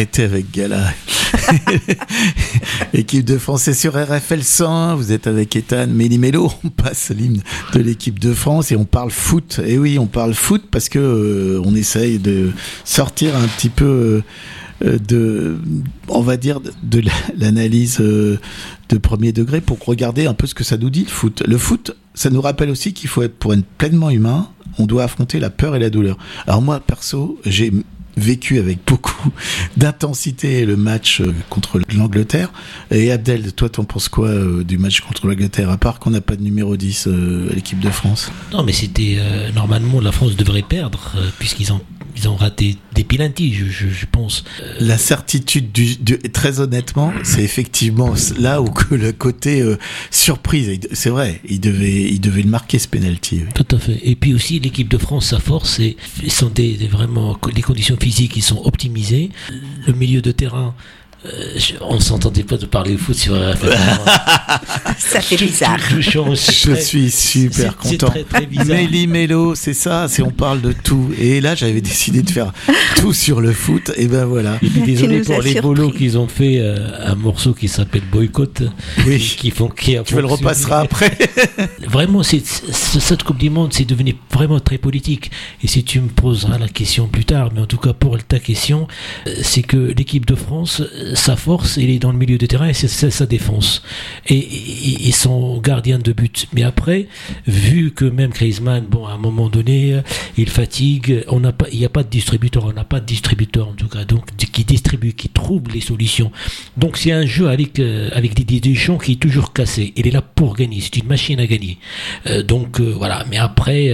[0.00, 0.94] arrêter avec Gala.
[2.94, 4.96] Équipe de France, c'est sur RFL 100.
[4.96, 6.50] Vous êtes avec Ethan Méli-Mélo.
[6.64, 7.42] On passe l'hymne
[7.74, 9.60] de l'équipe de France et on parle foot.
[9.66, 12.50] Et oui, on parle foot parce que euh, on essaye de
[12.84, 14.22] sortir un petit peu
[14.84, 15.58] euh, de,
[16.08, 18.38] on va dire, de la- l'analyse euh,
[18.88, 21.42] de premier degré pour regarder un peu ce que ça nous dit le foot.
[21.46, 25.04] Le foot, ça nous rappelle aussi qu'il faut être, pour être pleinement humain, on doit
[25.04, 26.16] affronter la peur et la douleur.
[26.46, 27.70] Alors moi, perso, j'ai
[28.20, 29.30] vécu avec beaucoup
[29.76, 32.52] d'intensité le match euh, contre l'Angleterre.
[32.90, 36.20] Et Abdel, toi, t'en penses quoi euh, du match contre l'Angleterre, à part qu'on n'a
[36.20, 38.30] pas de numéro 10 euh, à l'équipe de France?
[38.52, 39.18] Non, mais c'était
[39.54, 41.80] normalement la France devrait perdre puisqu'ils ont
[42.16, 44.44] ils ont raté des pilantis, je, je, je pense.
[44.80, 49.76] La certitude, du, du- très honnêtement, c'est effectivement là où que le côté euh,
[50.10, 53.40] surprise, c'est vrai, il devait, il devait le marquer ce penalty.
[53.44, 53.52] oui.
[53.54, 53.98] Tout à fait.
[54.02, 55.96] Et puis aussi, l'équipe de France, sa force, c'est
[56.28, 59.30] sont des, des vraiment les conditions physiques qui sont optimisées.
[59.86, 60.74] Le milieu de terrain,
[61.56, 63.70] je- on s'entendait pas de parler foot sur RFM.
[64.98, 65.78] Ça fait bizarre.
[65.90, 68.08] Je, je- je- Je suis super content.
[68.08, 68.66] très, très bizarre.
[68.68, 71.10] Méli Mélo, c'est ça, c'est on parle de tout.
[71.18, 72.52] Et là, j'avais décidé de faire
[72.96, 74.54] tout sur le foot, et ben voilà.
[74.62, 75.60] Et puis Tu désolé pour les surpris.
[75.60, 78.62] bolos qu'ils ont fait euh, un morceau qui s'appelle Boycott.
[79.06, 79.18] Oui.
[79.38, 81.16] Qui font, qui a Tu me le repasseras après.
[81.86, 85.30] Vraiment, c'est, cette Coupe du Monde, c'est devenu vraiment très politique.
[85.62, 88.38] Et si tu me poseras la question plus tard, mais en tout cas pour ta
[88.38, 88.86] question,
[89.26, 92.46] euh, c'est que l'équipe de France, euh, sa force, elle est dans le milieu de
[92.46, 93.82] terrain et c'est, sa défense.
[94.26, 96.46] Et, et, et son gardien de but.
[96.52, 97.06] Mais après,
[97.46, 100.02] vu que même Griezmann, bon, à un moment donné, euh,
[100.36, 103.06] il fatigue, on n'a pas, il n'y a pas de distributeur, on n'a pas de
[103.06, 106.32] distributeur en tout cas, donc qui distribue, qui trouve les solutions.
[106.76, 109.92] Donc c'est un jeu avec euh, avec Didier Deschamps qui est toujours cassé.
[109.96, 110.80] Il est là pour gagner.
[110.80, 111.78] C'est une machine à gagner.
[112.26, 113.24] Euh, donc voilà.
[113.30, 113.92] Mais après,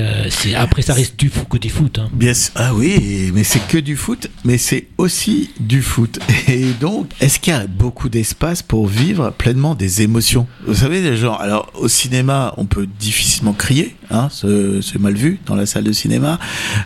[0.57, 1.99] après ça reste du foot que du foot.
[1.99, 2.09] Hein.
[2.55, 6.19] Ah oui, mais c'est que du foot, mais c'est aussi du foot.
[6.49, 10.47] Et donc, est-ce qu'il y a beaucoup d'espace pour vivre pleinement des émotions?
[10.67, 15.55] Vous savez, genre, alors au cinéma, on peut difficilement crier, hein, c'est mal vu dans
[15.55, 16.39] la salle de cinéma.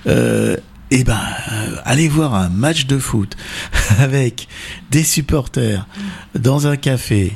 [0.06, 0.56] Euh,
[0.90, 1.20] eh ben,
[1.52, 3.36] euh, allez voir un match de foot
[3.98, 4.48] avec
[4.90, 5.86] des supporters
[6.34, 7.32] dans un café.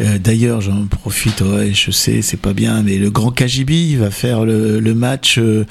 [0.00, 4.44] Euh, D'ailleurs, j'en profite, je sais, c'est pas bien, mais le Grand Kajibi va faire
[4.44, 5.66] le, le match euh,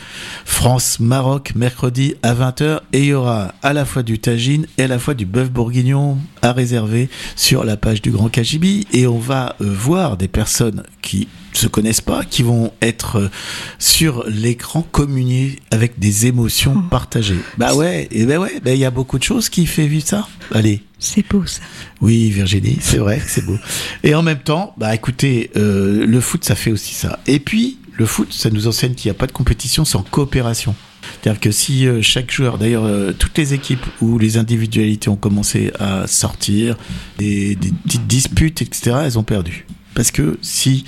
[0.45, 4.88] France-Maroc mercredi à 20h et il y aura à la fois du tagine et à
[4.88, 9.20] la fois du bœuf bourguignon à réserver sur la page du Grand Kajibi et on
[9.20, 13.30] va euh, voir des personnes qui se connaissent pas, qui vont être euh,
[13.78, 17.39] sur l'écran communier avec des émotions partagées.
[17.58, 20.08] Bah ouais, et ben ouais, ben il y a beaucoup de choses qui fait vivre
[20.08, 20.28] ça.
[20.54, 21.62] Allez, C'est beau ça.
[22.00, 23.58] oui, Virginie, c'est vrai, c'est beau.
[24.04, 27.20] Et en même temps, bah écoutez, euh, le foot, ça fait aussi ça.
[27.28, 30.74] Et puis, le foot, ça nous enseigne qu'il n'y a pas de compétition sans coopération.
[31.22, 35.15] C'est-à-dire que si euh, chaque joueur, d'ailleurs, euh, toutes les équipes où les individualités ont
[35.15, 36.78] commencé à sortir,
[37.17, 39.65] des, des petites disputes, etc., elles ont perdu.
[39.93, 40.86] Parce que si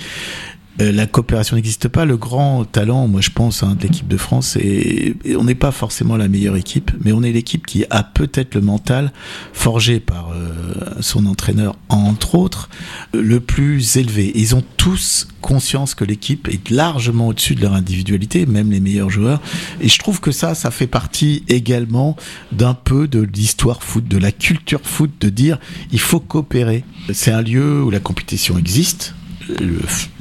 [0.78, 4.56] la coopération n'existe pas, le grand talent, moi je pense, hein, de l'équipe de France,
[4.56, 8.54] et, on n'est pas forcément la meilleure équipe, mais on est l'équipe qui a peut-être
[8.54, 9.12] le mental
[9.52, 10.52] forgé par euh,
[11.00, 12.68] son entraîneur, entre autres,
[13.14, 14.32] euh, le plus élevé.
[14.34, 19.10] Ils ont tous conscience que l'équipe est largement au-dessus de leur individualité, même les meilleurs
[19.10, 19.40] joueurs.
[19.80, 22.16] Et je trouve que ça, ça fait partie également
[22.50, 25.58] d'un peu de l'histoire foot, de la culture foot, de dire
[25.92, 26.84] il faut coopérer.
[27.12, 29.14] C'est un lieu où la compétition existe,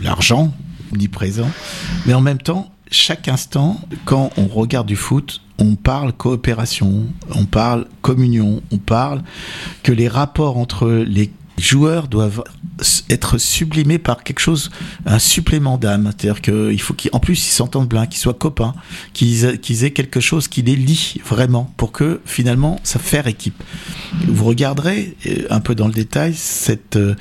[0.02, 0.54] l'argent
[0.92, 1.50] omniprésent,
[2.06, 7.46] mais en même temps, chaque instant, quand on regarde du foot, on parle coopération, on
[7.46, 9.24] parle communion, on parle
[9.82, 12.44] que les rapports entre les joueurs doivent
[13.10, 14.72] être sublimés par quelque chose,
[15.06, 16.12] un supplément d'âme.
[16.18, 18.74] C'est-à-dire qu'il faut qu'en plus ils s'entendent bien, qu'ils soient copains,
[19.14, 23.62] qu'ils aient quelque chose qui les lie vraiment pour que finalement ça faire équipe.
[24.28, 27.16] Vous regarderez euh, un peu dans le détail, cette euh,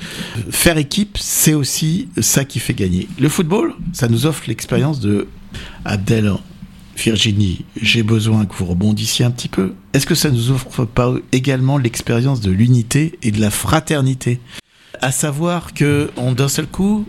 [0.49, 3.07] faire équipe, c'est aussi ça qui fait gagner.
[3.19, 5.27] Le football, ça nous offre l'expérience de
[5.85, 6.33] Abdel.
[6.95, 9.73] Virginie, j'ai besoin que vous rebondissiez un petit peu.
[9.93, 14.39] Est-ce que ça nous offre pas également l'expérience de l'unité et de la fraternité?
[15.01, 17.05] À savoir que d'un seul coup,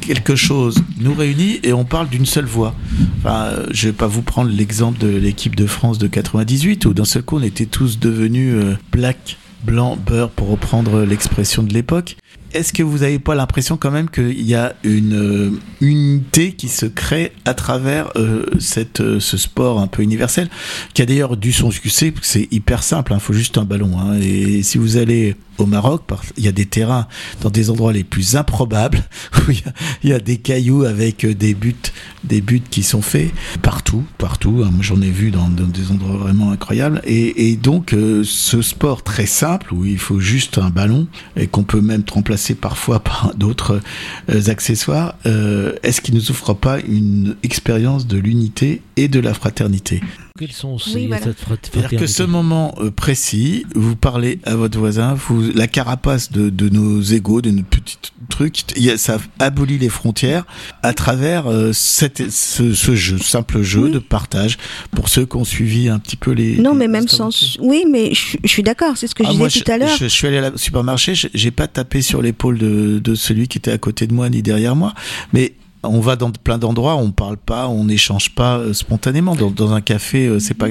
[0.00, 2.74] quelque chose nous réunit et on parle d'une seule voix.
[3.18, 7.04] Enfin, je vais pas vous prendre l'exemple de l'équipe de France de 98 où d'un
[7.04, 12.16] seul coup on était tous devenus euh, black, blanc, beurre pour reprendre l'expression de l'époque.
[12.54, 16.68] Est-ce que vous n'avez pas l'impression quand même qu'il y a une euh, unité qui
[16.68, 18.46] se crée à travers euh,
[19.00, 20.48] euh, ce sport un peu universel,
[20.94, 23.98] qui a d'ailleurs dû son succès, c'est hyper simple, il faut juste un ballon.
[23.98, 24.18] hein.
[24.20, 26.02] et si vous allez au Maroc,
[26.36, 27.06] il y a des terrains
[27.42, 29.02] dans des endroits les plus improbables
[29.38, 29.52] où
[30.02, 31.74] il y a, des cailloux avec euh, des buts,
[32.24, 33.30] des buts qui sont faits
[33.62, 34.62] partout, partout.
[34.64, 34.70] hein.
[34.80, 37.00] J'en ai vu dans, des endroits vraiment incroyables.
[37.04, 41.64] Et, donc, euh, ce sport très simple où il faut juste un ballon et qu'on
[41.64, 43.80] peut même remplacer parfois par d'autres
[44.30, 45.16] euh, accessoires,
[45.82, 50.00] est-ce qu'il nous offre pas une expérience de l'unité et de la fraternité?
[50.38, 51.24] Quels sont ces, Oui, voilà.
[51.24, 51.38] cette
[51.72, 56.48] c'est-à-dire que ce moment euh, précis, vous parlez à votre voisin, vous, la carapace de,
[56.50, 57.96] de nos égaux, de nos petits
[58.28, 58.62] trucs,
[58.96, 60.44] ça abolit les frontières
[60.82, 63.90] à travers euh, cette, ce, ce jeu, simple jeu Oui.
[63.90, 64.58] de partage
[64.92, 66.56] pour ceux qui ont suivi un petit peu les.
[66.58, 67.30] Non, les- mais même sans.
[67.60, 69.72] Oui, mais je, je suis d'accord, c'est ce que je Ah, disais moi, tout je,
[69.72, 69.88] à l'heure.
[69.98, 73.48] Je, je suis allé au supermarché, je- j'ai pas tapé sur l'épaule de, de celui
[73.48, 74.94] qui était à côté de moi ni derrière moi,
[75.32, 79.36] mais on va dans plein d'endroits, on parle pas, on n'échange pas euh, spontanément.
[79.36, 80.66] Dans, dans un café, euh, c'est pas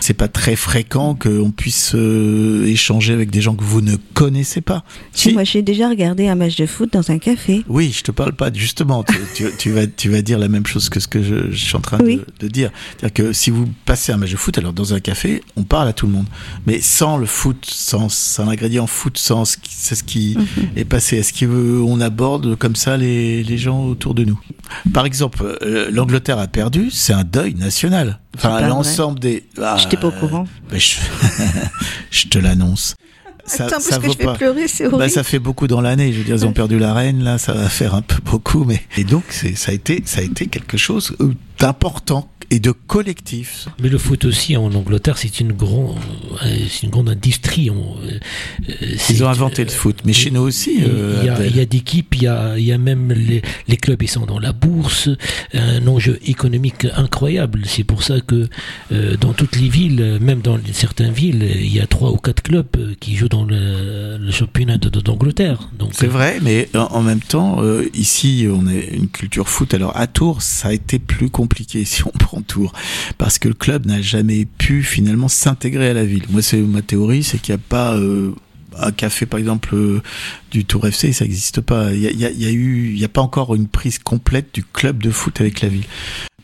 [0.00, 4.60] c'est pas très fréquent qu'on puisse euh, échanger avec des gens que vous ne connaissez
[4.60, 4.84] pas.
[5.12, 7.64] Si, moi j'ai déjà regardé un match de foot dans un café.
[7.68, 9.02] Oui, je te parle pas justement.
[9.04, 11.64] tu, tu, tu vas tu vas dire la même chose que ce que je, je
[11.64, 12.16] suis en train Oui.
[12.16, 12.70] de, de dire.
[12.98, 15.88] C'est-à-dire que si vous passez un match de foot, alors dans un café, on parle
[15.88, 16.26] à tout le monde,
[16.66, 20.46] mais sans le foot, sans, sans l'ingrédient foot, sans ce qui, c'est ce qui Mhm.
[20.76, 21.16] est passé.
[21.18, 24.38] Est-ce qu'on aborde comme ça les, les gens autour de nous?
[24.92, 28.18] Par exemple, euh, l'Angleterre a perdu, c'est un deuil national.
[28.36, 29.44] Enfin, l'ensemble des.
[29.60, 30.46] Ah, J'étais pas au courant.
[30.70, 30.96] ben, je...
[32.10, 32.94] je te l'annonce.
[33.44, 34.34] Ça, Attends, ça parce que vaut je vais pas.
[34.34, 35.10] pleurer, c'est Bah, horrible.
[35.10, 36.12] ça fait beaucoup dans l'année.
[36.12, 38.64] Je veux dire, ils ont perdu la reine, là, ça va faire un peu beaucoup,
[38.64, 42.70] mais et donc ça a été ça a été quelque chose euh, d'important et de
[42.70, 43.66] collectif.
[43.82, 45.96] Mais le foot aussi en Angleterre, c'est une grande,
[46.44, 47.70] euh, une grande industrie.
[47.70, 48.18] On, euh,
[48.68, 50.80] euh, Ils ont inventé le foot, mais chez nous aussi.
[50.82, 54.02] Euh, Il y a, a d'équipes, il y a, y a même les, les clubs,
[54.02, 55.08] ils sont dans la bourse,
[55.54, 57.62] un enjeu économique incroyable.
[57.64, 58.48] C'est pour ça que
[58.92, 62.42] euh, dans toutes les villes, même dans certaines villes, il y a trois ou quatre
[62.42, 62.66] clubs
[63.00, 65.70] qui jouent dans le, le championnat d'Angleterre.
[65.92, 69.72] C'est vrai, mais en, en même temps, euh, ici, on est une culture foot.
[69.72, 72.72] Alors à Tours, ça a été plus compliqué si on prend Tours,
[73.18, 76.24] parce que le club n'a jamais pu finalement s'intégrer à la ville.
[76.30, 77.98] Moi, c'est ma théorie, c'est qu'il n'y a pas
[78.78, 80.02] un café, par exemple, euh,
[80.50, 81.92] du Tour FC, ça n'existe pas.
[81.92, 85.60] Il y a, n'y a pas encore une prise complète du club de foot avec
[85.60, 85.86] la ville.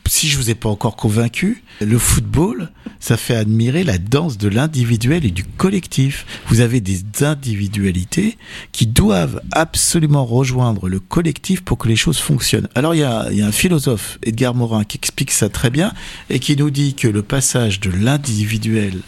[0.09, 4.49] Si je vous ai pas encore convaincu, le football, ça fait admirer la danse de
[4.49, 6.24] l'individuel et du collectif.
[6.49, 8.39] Vous avez des individualités
[8.72, 12.68] qui doivent absolument rejoindre le collectif pour que les choses fonctionnent.
[12.74, 15.93] Alors il y a, y a un philosophe, Edgar Morin, qui explique ça très bien
[16.31, 19.03] et qui nous dit que le passage de l'individuel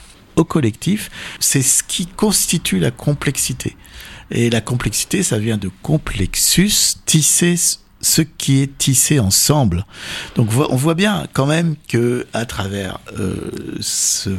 [0.45, 1.11] collectif,
[1.41, 3.77] c'est ce qui constitue la complexité.
[4.31, 7.57] Et la complexité, ça vient de complexus, tisser
[8.01, 9.85] ce qui est tissé ensemble.
[10.37, 14.31] Donc on voit bien quand même que à travers euh, ce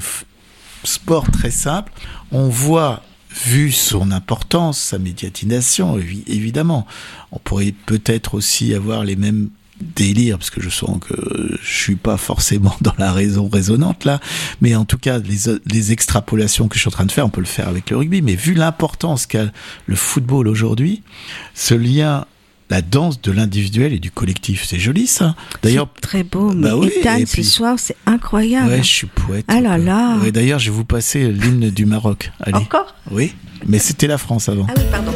[0.84, 1.92] sport très simple,
[2.32, 3.04] on voit
[3.46, 6.88] vu son importance, sa médiatisation, évi- évidemment.
[7.32, 9.50] On pourrait peut-être aussi avoir les mêmes
[9.82, 14.20] délires, parce que je sens que je suis pas forcément dans la raison résonante là,
[14.62, 17.30] mais en tout cas, les, les extrapolations que je suis en train de faire, on
[17.30, 19.46] peut le faire avec le rugby, mais vu l'importance qu'a
[19.86, 21.04] le football aujourd'hui,
[21.54, 22.26] ce lien
[22.70, 24.64] la danse de l'individuel et du collectif.
[24.66, 25.36] C'est joli ça.
[25.62, 26.54] D'ailleurs, très beau.
[26.54, 28.70] Mais bah oui, Ethan, et ce puis- soir, c'est incroyable.
[28.70, 29.44] ouais, je suis poète.
[29.50, 30.16] Ah là là.
[30.24, 32.32] Ouais, D'ailleurs, je vais vous passer l'hymne du Maroc.
[32.40, 32.56] Allez.
[32.60, 32.96] Encore?
[33.12, 33.34] Oui,
[33.68, 34.68] mais c'était la France avant.
[34.70, 35.11] Ah oui, pardon.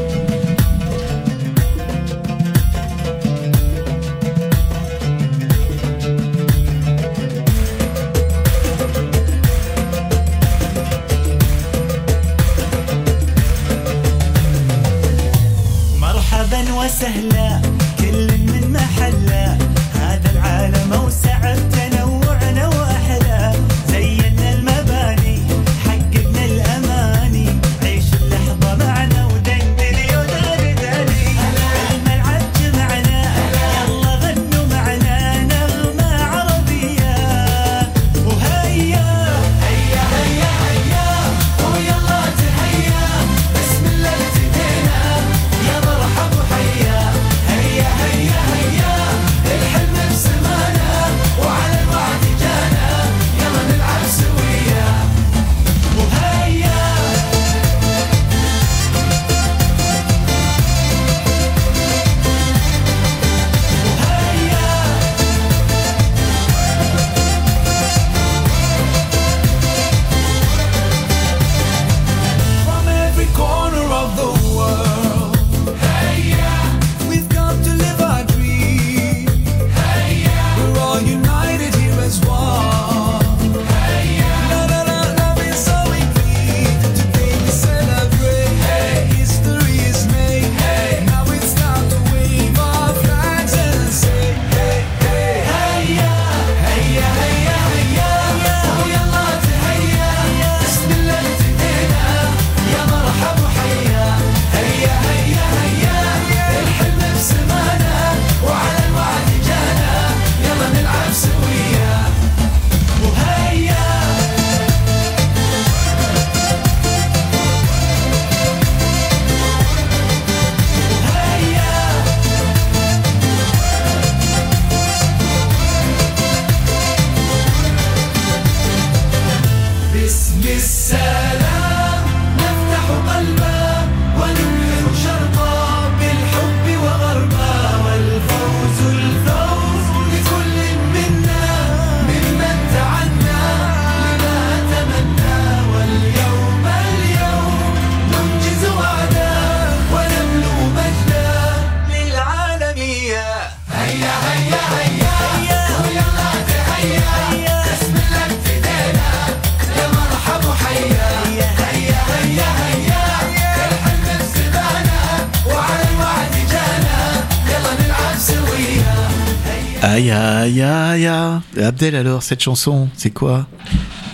[171.75, 173.47] Abdel, alors, cette chanson, c'est quoi?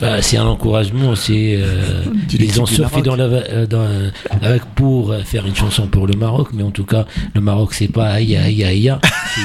[0.01, 2.01] Bah, c'est un encouragement, c'est euh,
[2.34, 4.09] ils ont surfé dans la, euh, dans, euh,
[4.41, 7.05] avec pour faire une chanson pour le Maroc, mais en tout cas
[7.36, 8.97] le Maroc c'est pas aïe aïe aïe aïe,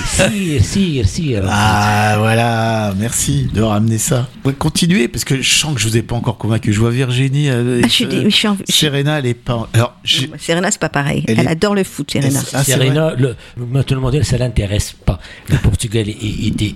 [0.09, 0.31] c'est
[0.63, 1.35] si si si.
[1.37, 4.29] alors, Ah, voilà, merci de ramener ça.
[4.45, 6.73] On va continuer, parce que je sens que je vous ai pas encore convaincu.
[6.73, 7.49] Je vois Virginie.
[7.49, 9.69] euh, Ah, je suis, je suis en- Serena, elle est pas.
[9.75, 9.95] Alors,
[10.39, 11.25] Serena, c'est pas pareil.
[11.29, 12.41] Elle Elle, est- adore le foot, Serena.
[12.53, 15.19] Ah, Serena, le, maintenant le mondial, ça l'intéresse pas.
[15.49, 16.75] Le Portugal est, était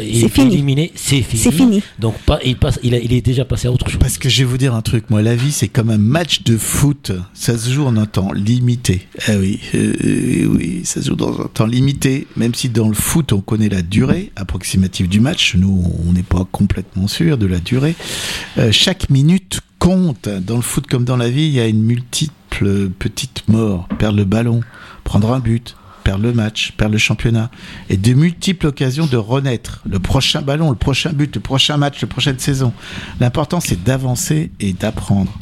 [0.00, 0.54] est fini.
[0.54, 1.42] éliminé, c'est fini.
[1.42, 1.82] C'est fini.
[1.98, 3.98] Donc pas, il passe, il, a- il est déjà passé à autre chose.
[4.00, 6.42] Parce que je vais vous dire un truc, moi, la vie, c'est comme un match
[6.42, 7.12] de foot.
[7.34, 9.06] Ça se joue en un temps limité.
[9.28, 12.26] Ah oui, euh, oui, ça se joue dans un temps limité.
[12.36, 16.22] Même si dans le foot, on connaît la durée approximative du match, nous, on n'est
[16.22, 17.94] pas complètement sûr de la durée.
[18.58, 20.28] Euh, chaque minute compte.
[20.28, 23.88] Dans le foot comme dans la vie, il y a une multiple petite mort.
[23.98, 24.60] Perdre le ballon,
[25.02, 27.50] prendre un but, perdre le match, perdre le championnat,
[27.88, 29.82] et de multiples occasions de renaître.
[29.88, 32.72] Le prochain ballon, le prochain but, le prochain match, la prochaine saison.
[33.20, 35.32] L'important, c'est d'avancer et d'apprendre.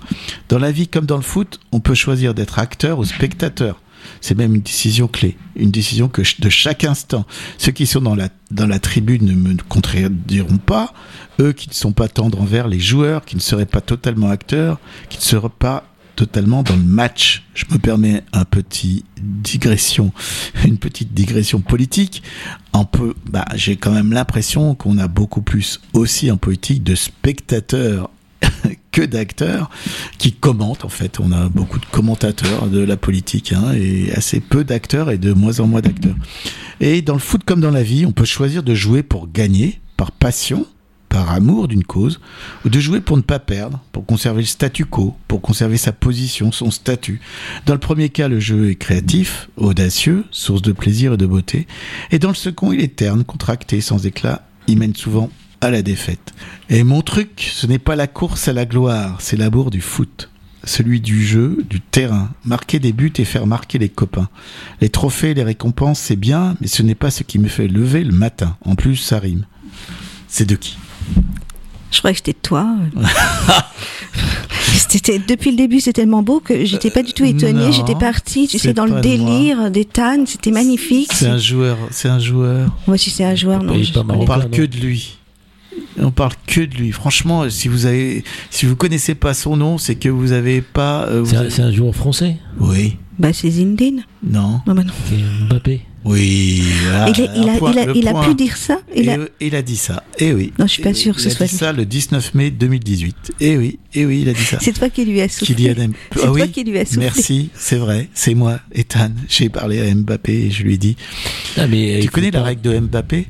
[0.49, 3.81] Dans la vie comme dans le foot, on peut choisir d'être acteur ou spectateur.
[4.21, 7.27] C'est même une décision clé, une décision que de chaque instant.
[7.59, 10.93] Ceux qui sont dans la, dans la tribune ne me contrediront pas.
[11.41, 14.79] Eux qui ne sont pas tendres envers les joueurs, qui ne seraient pas totalement acteurs,
[15.09, 15.85] qui ne seraient pas
[16.17, 17.45] totalement dans le match.
[17.55, 20.13] Je me permets un petit digression,
[20.67, 22.23] une petite digression politique.
[22.75, 26.95] Un peu, bah, j'ai quand même l'impression qu'on a beaucoup plus aussi en politique de
[26.95, 28.11] spectateurs
[28.93, 29.71] que d'acteurs
[30.19, 31.21] qui commentent en fait.
[31.21, 35.33] On a beaucoup de commentateurs de la politique hein, et assez peu d'acteurs et de
[35.33, 36.17] moins en moins d'acteurs.
[36.81, 39.81] Et dans le foot comme dans la vie, on peut choisir de jouer pour gagner
[39.97, 40.67] par passion,
[41.11, 42.21] par amour d'une cause,
[42.65, 45.93] ou de jouer pour ne pas perdre, pour conserver le statu quo, pour conserver sa
[45.93, 47.21] position, son statut.
[47.67, 51.67] Dans le premier cas, le jeu est créatif, audacieux, source de plaisir et de beauté.
[52.13, 54.47] Et dans le second, il est terne, contracté, sans éclat.
[54.69, 55.31] Il mène souvent
[55.61, 56.33] à la défaite.
[56.69, 60.31] Et mon truc, ce n'est pas la course à la gloire, c'est l'amour du foot.
[60.65, 64.29] Celui du jeu, du terrain, marquer des buts et faire marquer les copains.
[64.83, 68.05] Les trophées, les récompenses, c'est bien, mais ce n'est pas ce qui me fait lever
[68.05, 68.57] le matin.
[68.65, 69.47] En plus, ça rime.
[70.29, 70.77] C'est de qui?
[71.91, 72.67] Je croyais que c'était de toi.
[74.89, 77.67] C'était depuis le début, c'est tellement beau que j'étais pas du tout étonnée.
[77.67, 79.01] Non, J'étais partie, tu sais, dans le moi.
[79.01, 80.27] délire des tannes.
[80.27, 81.13] C'était magnifique.
[81.13, 82.77] C'est un joueur, c'est un joueur.
[82.87, 83.75] Moi, si c'est un joueur, non.
[83.81, 85.19] Je On parle que de lui.
[85.99, 86.93] On parle que de lui.
[86.93, 91.05] Franchement, si vous avez, si vous connaissez pas son nom, c'est que vous avez pas.
[91.07, 92.97] euh, vous C'est un, avez- c'est un joueur français, Oui.
[93.19, 94.05] Bah, c'est Zindine.
[94.27, 94.61] Non.
[94.67, 94.93] Non, bah non.
[95.47, 95.83] Mbappé.
[96.07, 96.63] Oui.
[97.09, 99.19] il, il a, point, il, a, il a pu dire ça il Et, a...
[99.39, 100.03] il a dit ça.
[100.19, 100.51] Eh oui.
[100.59, 101.59] Non, je suis pas sûre que Il ce a soit dit lui.
[101.59, 103.33] ça le 19 mai 2018.
[103.41, 103.79] Eh oui.
[103.95, 104.59] Eh oui, il a dit ça.
[104.61, 105.55] C'est toi qui lui as soufflé.
[105.55, 107.01] Kylian M- C'est Ah toi oui, qui lui as soufflé.
[107.01, 109.11] Merci, c'est vrai, c'est moi, Ethan.
[109.29, 110.97] J'ai parlé à Mbappé et je lui ai dit
[111.57, 113.27] Ah, mais Tu connais la règle de Mbappé?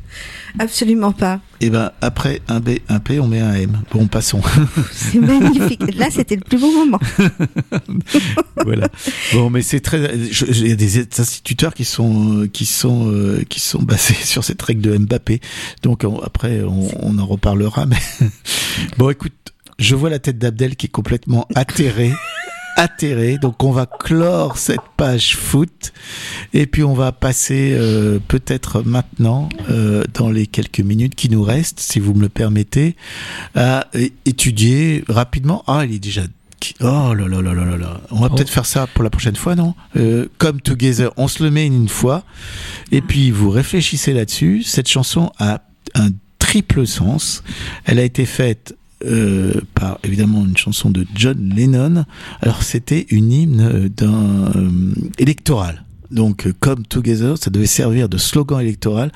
[0.58, 1.40] Absolument pas.
[1.60, 3.82] Eh ben, après un B, un P, on met un M.
[3.92, 4.40] Bon, passons.
[4.92, 5.80] C'est magnifique.
[5.96, 6.98] Là, c'était le plus beau moment.
[8.64, 8.88] voilà.
[9.32, 10.00] Bon, mais c'est très.
[10.14, 14.44] Il y a des instituteurs qui sont euh, qui sont euh, qui sont basés sur
[14.44, 15.40] cette règle de Mbappé.
[15.82, 17.86] Donc on- après, on, on en reparlera.
[17.86, 17.96] Mais
[18.98, 19.32] bon, écoute,
[19.80, 22.12] je vois la tête d'Abdel qui est complètement atterrée.
[22.76, 23.36] atterré.
[23.38, 25.92] Donc on va clore cette page foot
[26.54, 31.42] et puis on va passer euh, peut-être maintenant, euh, dans les quelques minutes qui nous
[31.42, 32.94] restent, si vous me le permettez,
[33.54, 33.86] à
[34.24, 35.64] étudier rapidement.
[35.66, 36.22] Ah, il est déjà
[36.80, 38.00] Oh là là là là là là.
[38.10, 38.34] On va Oh.
[38.34, 39.74] peut-être faire ça pour la prochaine fois, non?
[39.96, 42.22] Euh, Come Together, on se le met une fois,
[42.92, 44.62] et puis vous réfléchissez là-dessus.
[44.62, 45.62] Cette chanson a
[45.94, 47.42] un triple sens.
[47.86, 52.04] Elle a été faite euh, par évidemment une chanson de John Lennon.
[52.40, 55.84] Alors c'était une hymne d'un euh, électoral.
[56.10, 59.12] Donc, euh, Come Together, ça devait servir de slogan électoral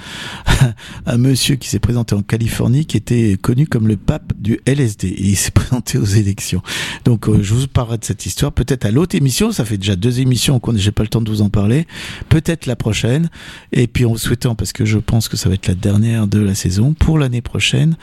[0.47, 4.61] à un monsieur qui s'est présenté en Californie, qui était connu comme le pape du
[4.67, 5.09] LSD.
[5.09, 6.63] Et il s'est présenté aux élections.
[7.05, 8.53] Donc, euh, je vous parlerai de cette histoire.
[8.53, 9.53] Peut-être à l'autre émission.
[9.53, 11.87] Ça fait déjà deux émissions qu'on j'ai pas le temps de vous en parler.
[12.29, 13.29] Peut-être la prochaine.
[13.73, 16.27] Et puis, en vous souhaitant, parce que je pense que ça va être la dernière
[16.27, 17.97] de la saison, pour l'année prochaine,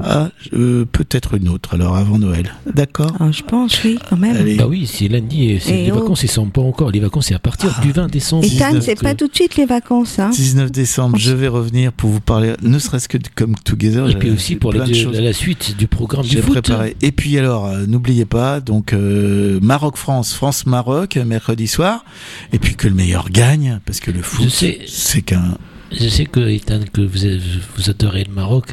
[0.00, 1.74] à euh, peut-être une autre.
[1.74, 2.54] Alors, avant Noël.
[2.72, 3.12] D'accord?
[3.20, 4.36] Ah, je pense, oui, quand même.
[4.36, 4.56] Allez.
[4.56, 5.58] Bah oui, c'est lundi.
[5.60, 5.96] c'est- les oh.
[6.00, 6.90] vacances, ils sont pas encore.
[6.90, 7.82] Les vacances, c'est à partir Ah.
[7.82, 8.35] du 20 décembre.
[8.42, 10.30] Et Tan, 19 c'est pas tout de suite les vacances, hein.
[10.30, 14.08] 19 décembre, je vais revenir pour vous parler, ne serait-ce que de Come Together.
[14.10, 15.14] Et puis aussi pour la, de choses.
[15.16, 16.52] la, la suite du programme du J'ai foot.
[16.60, 16.96] préparé.
[17.02, 22.04] Et puis alors, euh, n'oubliez pas, donc euh, Maroc-France, France-Maroc, mercredi soir.
[22.52, 24.78] Et puis que le meilleur gagne, parce que le foot, Je sais.
[24.86, 25.58] c'est qu'un...
[25.92, 27.40] Je sais que Ethan, que vous, êtes-
[27.76, 28.72] vous adorez le Maroc.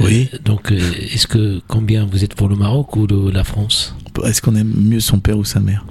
[0.00, 0.30] Euh, Oui.
[0.44, 0.78] donc, euh,
[1.12, 3.94] est-ce que combien vous êtes pour le Maroc ou le- la France?
[4.24, 5.84] Est-ce qu'on aime mieux son père ou sa mère?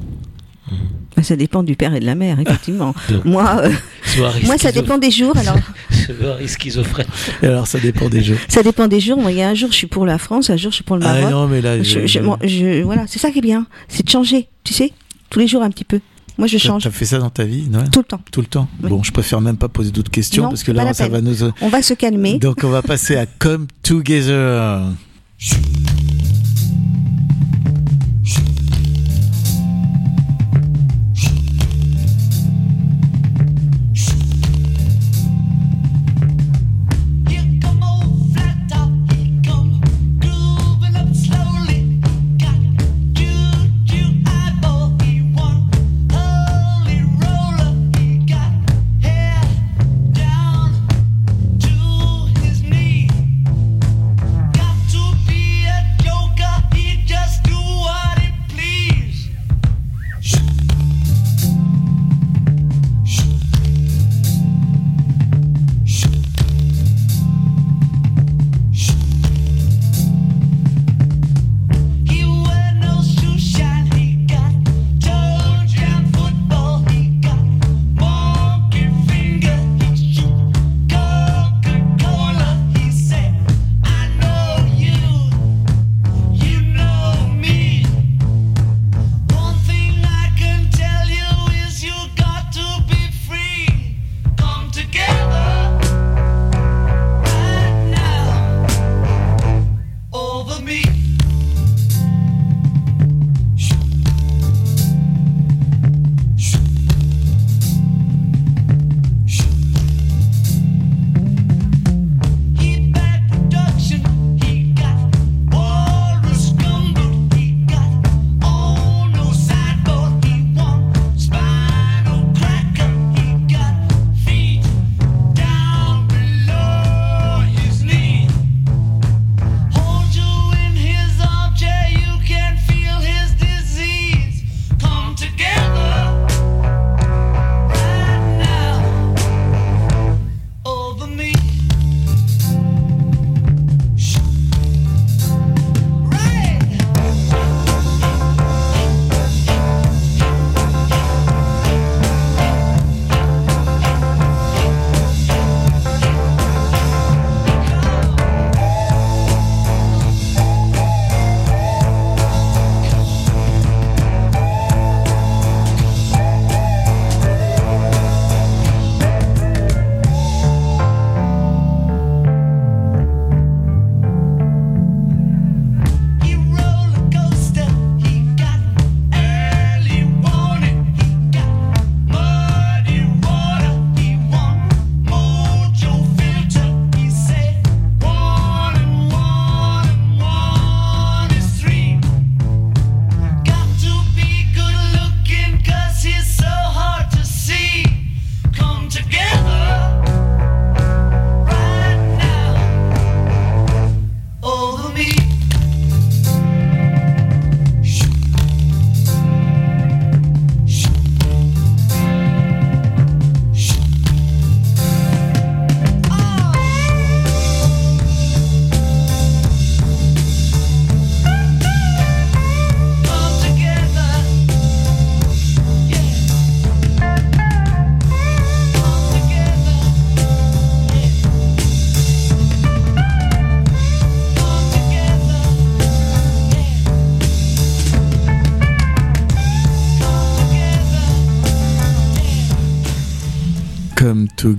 [0.72, 0.76] Bah,
[1.22, 2.94] Ça dépend du père et de la mère, effectivement.
[3.10, 3.72] Donc, moi, euh,
[4.46, 5.36] moi, ça dépend des jours.
[5.38, 5.58] Alors,
[6.48, 7.06] schizophrène.
[7.42, 8.38] Et alors, ça dépend des jeux.
[8.48, 9.18] ça dépend des jours.
[9.20, 10.84] Moi, il y a un jour, je suis pour la France, un jour, je suis
[10.84, 11.32] pour le Ah Maroc.
[11.32, 13.68] non, mais là, Je- je- je- moi, je- voilà, c'est ça qui est bien.
[13.88, 14.92] C'est de changer, tu sais,
[15.30, 16.00] tous les jours un petit peu.
[16.40, 18.22] Moi, je change t'as fait ça dans ta vie, non tout le temps.
[18.32, 18.68] Tout le temps.
[18.82, 18.90] Oui.
[18.90, 21.36] Bon, je préfère même pas poser d'autres questions Non, parce que là, ça va nous.
[21.62, 22.40] On va se calmer.
[22.40, 24.82] Donc, on va passer à Come Together.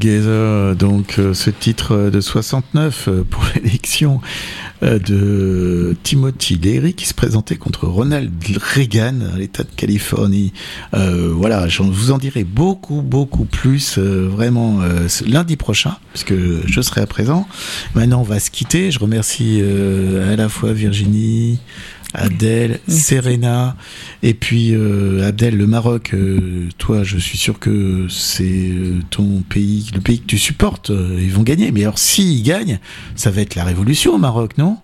[0.04, 4.20] Donc euh, ce titre euh, de 69 euh, pour l'élection
[4.82, 8.30] de Timothy Leary qui se présentait contre Ronald
[8.74, 10.52] Reagan à l'État de Californie.
[10.92, 14.80] Voilà, je vous en dirai beaucoup, beaucoup plus vraiment
[15.26, 16.34] lundi prochain, puisque
[16.66, 17.48] je serai à présent.
[17.94, 18.90] Maintenant, on va se quitter.
[18.90, 21.60] Je remercie à la fois Virginie,
[22.14, 23.76] Abdel, Serena,
[24.22, 26.12] et puis euh, Abdel, le Maroc.
[26.14, 30.90] euh, toi, je suis sûr que c'est euh, ton pays, le pays que tu supportes.
[30.90, 31.72] euh, ils vont gagner.
[31.72, 32.78] Mais alors, s'ils gagnent,
[33.16, 34.78] ça va être la révolution au Maroc, non?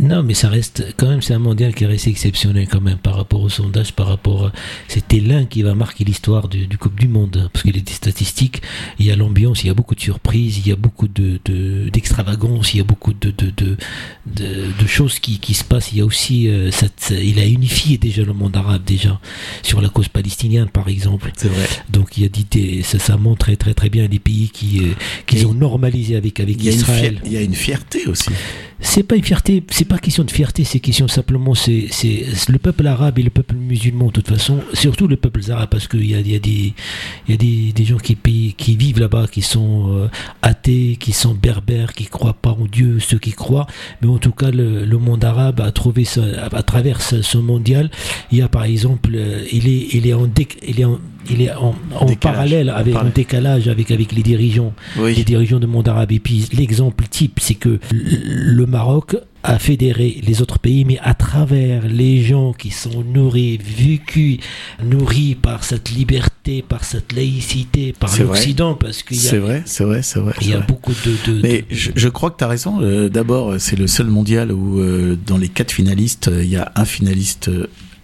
[0.00, 3.16] Non, mais ça reste quand même, c'est un mondial qui reste exceptionnel quand même par
[3.16, 4.46] rapport au sondage, par rapport.
[4.46, 4.52] à-
[4.88, 7.82] C'était l'un qui va marquer l'histoire du, du Coupe du Monde, parce qu'il y a
[7.82, 8.62] des statistiques,
[8.98, 11.38] il y a l'ambiance, il y a beaucoup de surprises, il y a beaucoup de
[11.44, 13.50] de- d'extravagance, il y a beaucoup de de,
[14.80, 15.92] de, choses qui, qui se passent.
[15.92, 19.20] Il y a aussi, euh, cette- il a unifié déjà le monde arabe déjà
[19.62, 21.30] sur la cause palestinienne par exemple.
[21.36, 21.66] C'est vrai.
[21.90, 24.80] Donc il y a dit ça, ça montre très très très bien les pays qui
[24.80, 24.92] euh,
[25.26, 27.20] qui ont normalisé avec avec Il une Israël.
[27.24, 28.30] il y a une fierté aussi.
[28.82, 32.58] C'est pas une fierté, c'est pas question de fierté, c'est question simplement, c'est c'est le
[32.66, 36.06] peuple arabe et le peuple musulman de toute façon, surtout le peuple arabe parce qu'il
[36.08, 36.72] y a, y a des
[37.28, 40.08] y a des, des gens qui payent- qui vivent là-bas, qui sont euh,
[40.42, 43.66] athées, qui sont berbères, qui croient pas en Dieu, ceux qui croient,
[44.00, 46.22] mais en tout cas le, le monde arabe a trouvé ça
[46.52, 47.90] à, travers ce, mondial,
[48.30, 50.98] il y a par exemple, euh, il est il est en déc- il est en
[51.28, 53.12] il est en, en parallèle avec Parallèle.
[53.14, 55.14] décalage avec avec les dirigeants Oui.
[55.14, 56.12] les dirigeants du monde arabe.
[56.12, 61.14] Et puis l'exemple type, c'est que le Maroc a fédéré les autres pays, mais à
[61.14, 64.38] travers les gens qui sont nourris, vécus,
[64.84, 69.40] nourris par cette liberté, par cette laïcité, par C'est l'Occident, parce qu'il y C'est a,
[69.40, 70.34] vrai, c'est vrai, c'est vrai.
[70.40, 70.66] il y c'est a vrai.
[70.66, 71.32] beaucoup de...
[71.32, 72.80] de- Mais de- je, je crois que tu as raison.
[72.82, 76.56] Euh, D'abord, c'est le seul mondial où, euh, dans les quatre finalistes, euh, il y
[76.56, 77.50] a un finaliste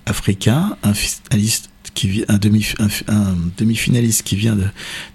[0.07, 4.57] africain, un finaliste qui vient, un demi, un, un demi-finaliste qui vient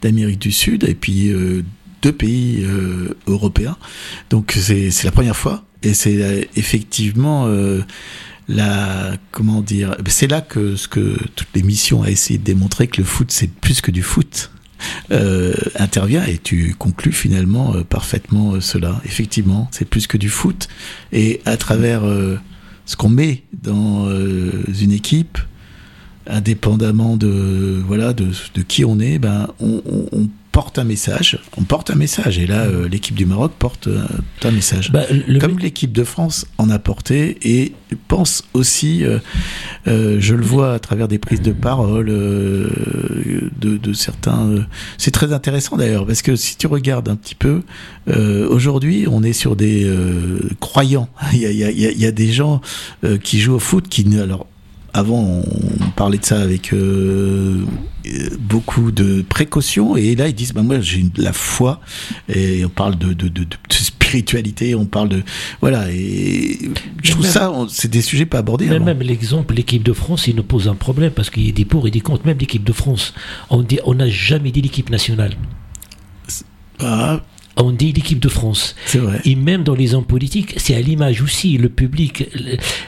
[0.02, 1.64] d'Amérique du Sud, et puis euh,
[2.02, 3.78] deux pays euh, européens.
[4.30, 7.82] Donc c'est c'est la première fois, et c'est euh, effectivement euh,
[8.48, 9.96] la comment dire.
[10.08, 13.50] C'est là que ce que toute l'émission a essayé de démontrer que le foot c'est
[13.52, 14.52] plus que du foot
[15.12, 19.00] euh, intervient et tu conclus finalement parfaitement cela.
[19.06, 20.68] Effectivement, c'est plus que du foot
[21.14, 22.02] et à travers
[22.86, 24.10] ce qu'on met dans
[24.68, 25.38] une équipe,
[26.28, 31.40] indépendamment de voilà de, de qui on est, ben on, on- on porte un message.
[31.58, 34.04] On porte un message et là euh, l'équipe du Maroc porte euh,
[34.44, 34.92] un message.
[34.92, 37.74] Bah, le- Comme l'équipe de France en a porté et
[38.08, 39.20] pense aussi, euh,
[39.88, 44.48] euh, je le vois à travers des prises de parole euh, de, de certains.
[44.50, 44.62] euh,
[44.98, 47.62] c'est très intéressant d'ailleurs parce que si tu regardes un petit peu,
[48.10, 51.10] euh, aujourd'hui on est sur des euh, croyants.
[51.34, 52.62] Il y a, il y a- il y des gens
[53.04, 54.48] euh, qui jouent au foot qui alors.
[54.94, 57.64] Avant, on parlait de ça avec euh,
[58.40, 61.80] beaucoup de précautions, et là ils disent bah moi j'ai une- la foi,
[62.28, 65.24] et on parle de, de, de, de spiritualité, on parle de
[65.62, 66.58] voilà, et
[67.04, 68.68] je trouve Même- ça c'est des sujets pas abordés.
[68.70, 68.84] Avant.
[68.84, 71.64] même l'exemple, l'équipe de France, il nous pose un problème parce qu'il y a des
[71.66, 72.26] pour et des contre.
[72.26, 73.14] Même l'équipe de France,
[73.50, 75.36] on dit, on n'a jamais dit l'équipe nationale.
[76.80, 77.22] Ah,
[77.58, 78.76] On dit l'équipe de France.
[78.94, 79.20] vrai.
[79.26, 82.26] Et même dans les hommes politiques, c'est à l'image aussi, le public,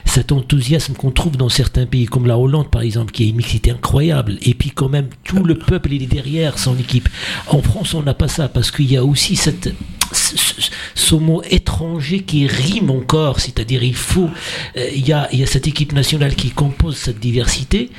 [0.06, 3.36] cet enthousiasme qu'on trouve dans certains pays, comme la Hollande par exemple, qui a une
[3.36, 7.10] mixité incroyable, et puis quand même tout le peuple il est derrière son équipe.
[7.48, 9.74] En France, on n'a pas ça, parce qu'il y a aussi cette,
[10.14, 14.30] ce, mot étranger qui rime encore, c'est-à-dire il faut,
[14.78, 17.90] euh, il y, a, il y a cette équipe nationale qui compose cette diversité.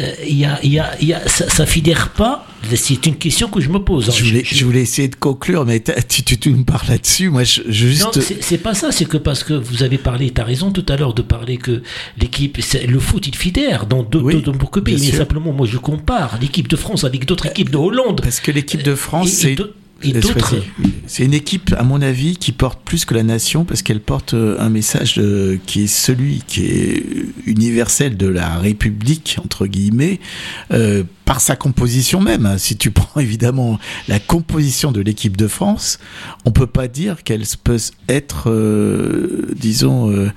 [0.00, 2.46] Euh, Il y a, y a, y a, ça, ça fédère pas.
[2.74, 4.08] C'est une question que je me pose.
[4.08, 4.12] hein.
[4.16, 7.30] Je voulais, Je- je voulais essayer de conclure, mais tu, tu, tu me parles là-dessus.
[7.30, 8.34] Moi, je, je Non, juste.
[8.40, 10.96] c'est pas ça, c'est que parce que vous avez parlé, tu as raison tout à
[10.96, 11.82] l'heure de parler que
[12.20, 12.58] l'équipe,
[12.88, 14.94] le foot, il fédère dans d'autres Oui, de pays.
[14.98, 15.18] Mais sûr.
[15.18, 18.20] simplement, moi, je compare l'équipe de France avec d'autres équipes de Hollande.
[18.22, 19.62] Parce que l'équipe de France, Et- et c'est.
[20.02, 20.54] Et d'autres.
[21.06, 24.34] C'est une équipe, à mon avis, qui porte plus que la nation parce qu'elle porte
[24.34, 25.20] euh, un message
[25.66, 27.02] qui est celui qui est
[27.46, 30.20] universel de la République, entre guillemets,
[30.72, 32.54] euh, par sa composition même.
[32.56, 35.98] Si tu prends évidemment la composition de l'équipe de France,
[36.46, 37.76] on peut pas dire qu'elle peut
[38.08, 40.30] être, euh, disons, euh,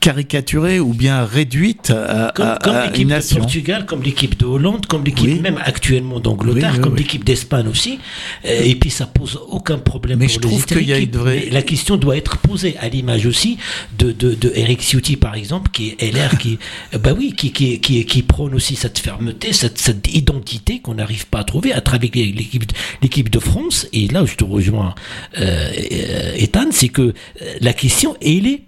[0.00, 3.36] caricaturée ou bien réduite à, Comme, à- comme à l'équipe une de nation.
[3.38, 5.40] Portugal, comme l'équipe de Hollande, comme l'équipe Oui.
[5.40, 7.98] même actuellement d'Angleterre, Oui, oui, comme l'équipe d'Espagne aussi.
[8.44, 10.96] Euh, Et puis ça pose aucun problème Mais pour je les trouve qu'il y a
[10.96, 11.16] une équipes.
[11.16, 13.58] vraie- Mais La question doit être posée à l'image aussi
[13.98, 16.58] de, de, de Eric Ciotti par exemple, qui est LR, qui,
[17.00, 21.26] bah oui, qui, qui, qui, qui prône aussi cette fermeté, cette, cette identité qu'on n'arrive
[21.26, 22.64] pas à trouver à travers l'équipe,
[23.02, 23.86] l'équipe de France.
[23.92, 24.94] Et là où je te rejoins,
[25.38, 27.12] euh, euh, Ethan, c'est que euh,
[27.60, 28.62] la question, elle est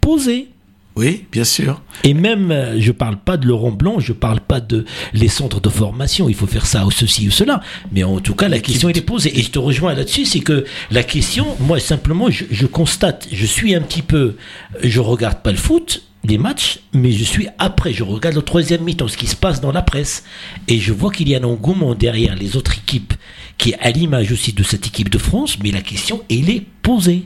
[0.00, 0.48] posée.
[0.96, 1.80] Oui, bien sûr.
[2.02, 5.68] Et même, je parle pas de Laurent Blanc, je parle pas de les centres de
[5.68, 7.60] formation, il faut faire ça ou ceci ou cela.
[7.92, 9.38] Mais en tout cas, la question elle est posée.
[9.38, 13.46] Et je te rejoins là-dessus, c'est que la question, moi simplement, je, je constate, je
[13.46, 14.34] suis un petit peu,
[14.82, 18.82] je regarde pas le foot, les matchs, mais je suis après, je regarde le troisième
[18.82, 20.24] mi-temps, ce qui se passe dans la presse,
[20.66, 23.14] et je vois qu'il y a un engouement derrière les autres équipes,
[23.56, 26.64] qui est à l'image aussi de cette équipe de France, mais la question, elle est
[26.82, 27.24] posée.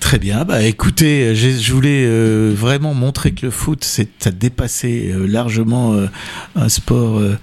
[0.00, 0.44] Très bien.
[0.44, 5.26] Bah écoutez, j'ai- je voulais euh, vraiment montrer que le foot, c'est ça dépassé euh,
[5.26, 6.08] largement euh,
[6.56, 7.38] un sport euh,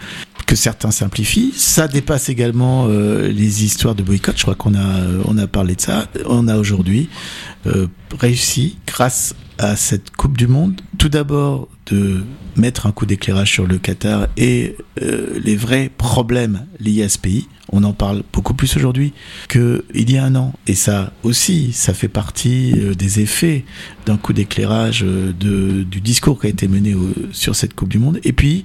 [0.45, 1.53] que certains simplifient.
[1.55, 4.35] Ça dépasse également euh, les histoires de boycott.
[4.37, 6.07] Je crois qu'on a euh, on a parlé de ça.
[6.25, 7.07] On a aujourd'hui
[7.65, 7.87] euh,
[8.19, 12.23] réussi grâce à cette Coupe du Monde, tout d'abord de
[12.55, 17.19] mettre un coup d'éclairage sur le Qatar et euh, les vrais problèmes liés à ce
[17.19, 17.47] pays.
[17.71, 19.13] On en parle beaucoup plus aujourd'hui
[19.49, 20.53] qu'il y a un an.
[20.65, 23.65] Et ça aussi, ça fait partie euh, des effets
[24.05, 26.95] d'un coup d'éclairage euh, du discours qui a été mené
[27.33, 28.19] sur cette Coupe du Monde.
[28.23, 28.63] Et puis,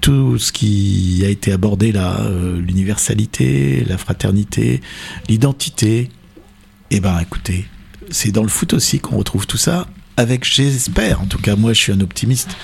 [0.00, 2.20] tout ce qui a été abordé là,
[2.58, 4.80] l'universalité, la fraternité,
[5.28, 6.10] l'identité.
[6.90, 7.66] Eh ben, écoutez,
[8.10, 9.86] c'est dans le foot aussi qu'on retrouve tout ça.
[10.16, 12.56] Avec, j'espère, en tout cas, moi, je suis un optimiste.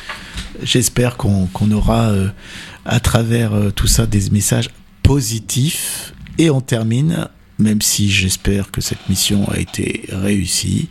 [0.62, 2.28] J'espère qu'on aura euh,
[2.84, 4.70] à travers euh, tout ça des messages
[5.02, 6.14] positifs.
[6.38, 7.28] Et on termine,
[7.58, 10.88] même si j'espère que cette mission a été réussie.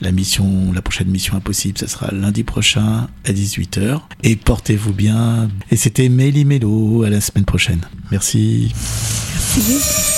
[0.00, 4.00] La mission, la prochaine mission impossible, ça sera lundi prochain à 18h.
[4.24, 5.48] Et portez-vous bien.
[5.70, 7.80] Et c'était Méli Mélo à la semaine prochaine.
[8.10, 8.72] Merci.
[8.72, 10.11] Merci.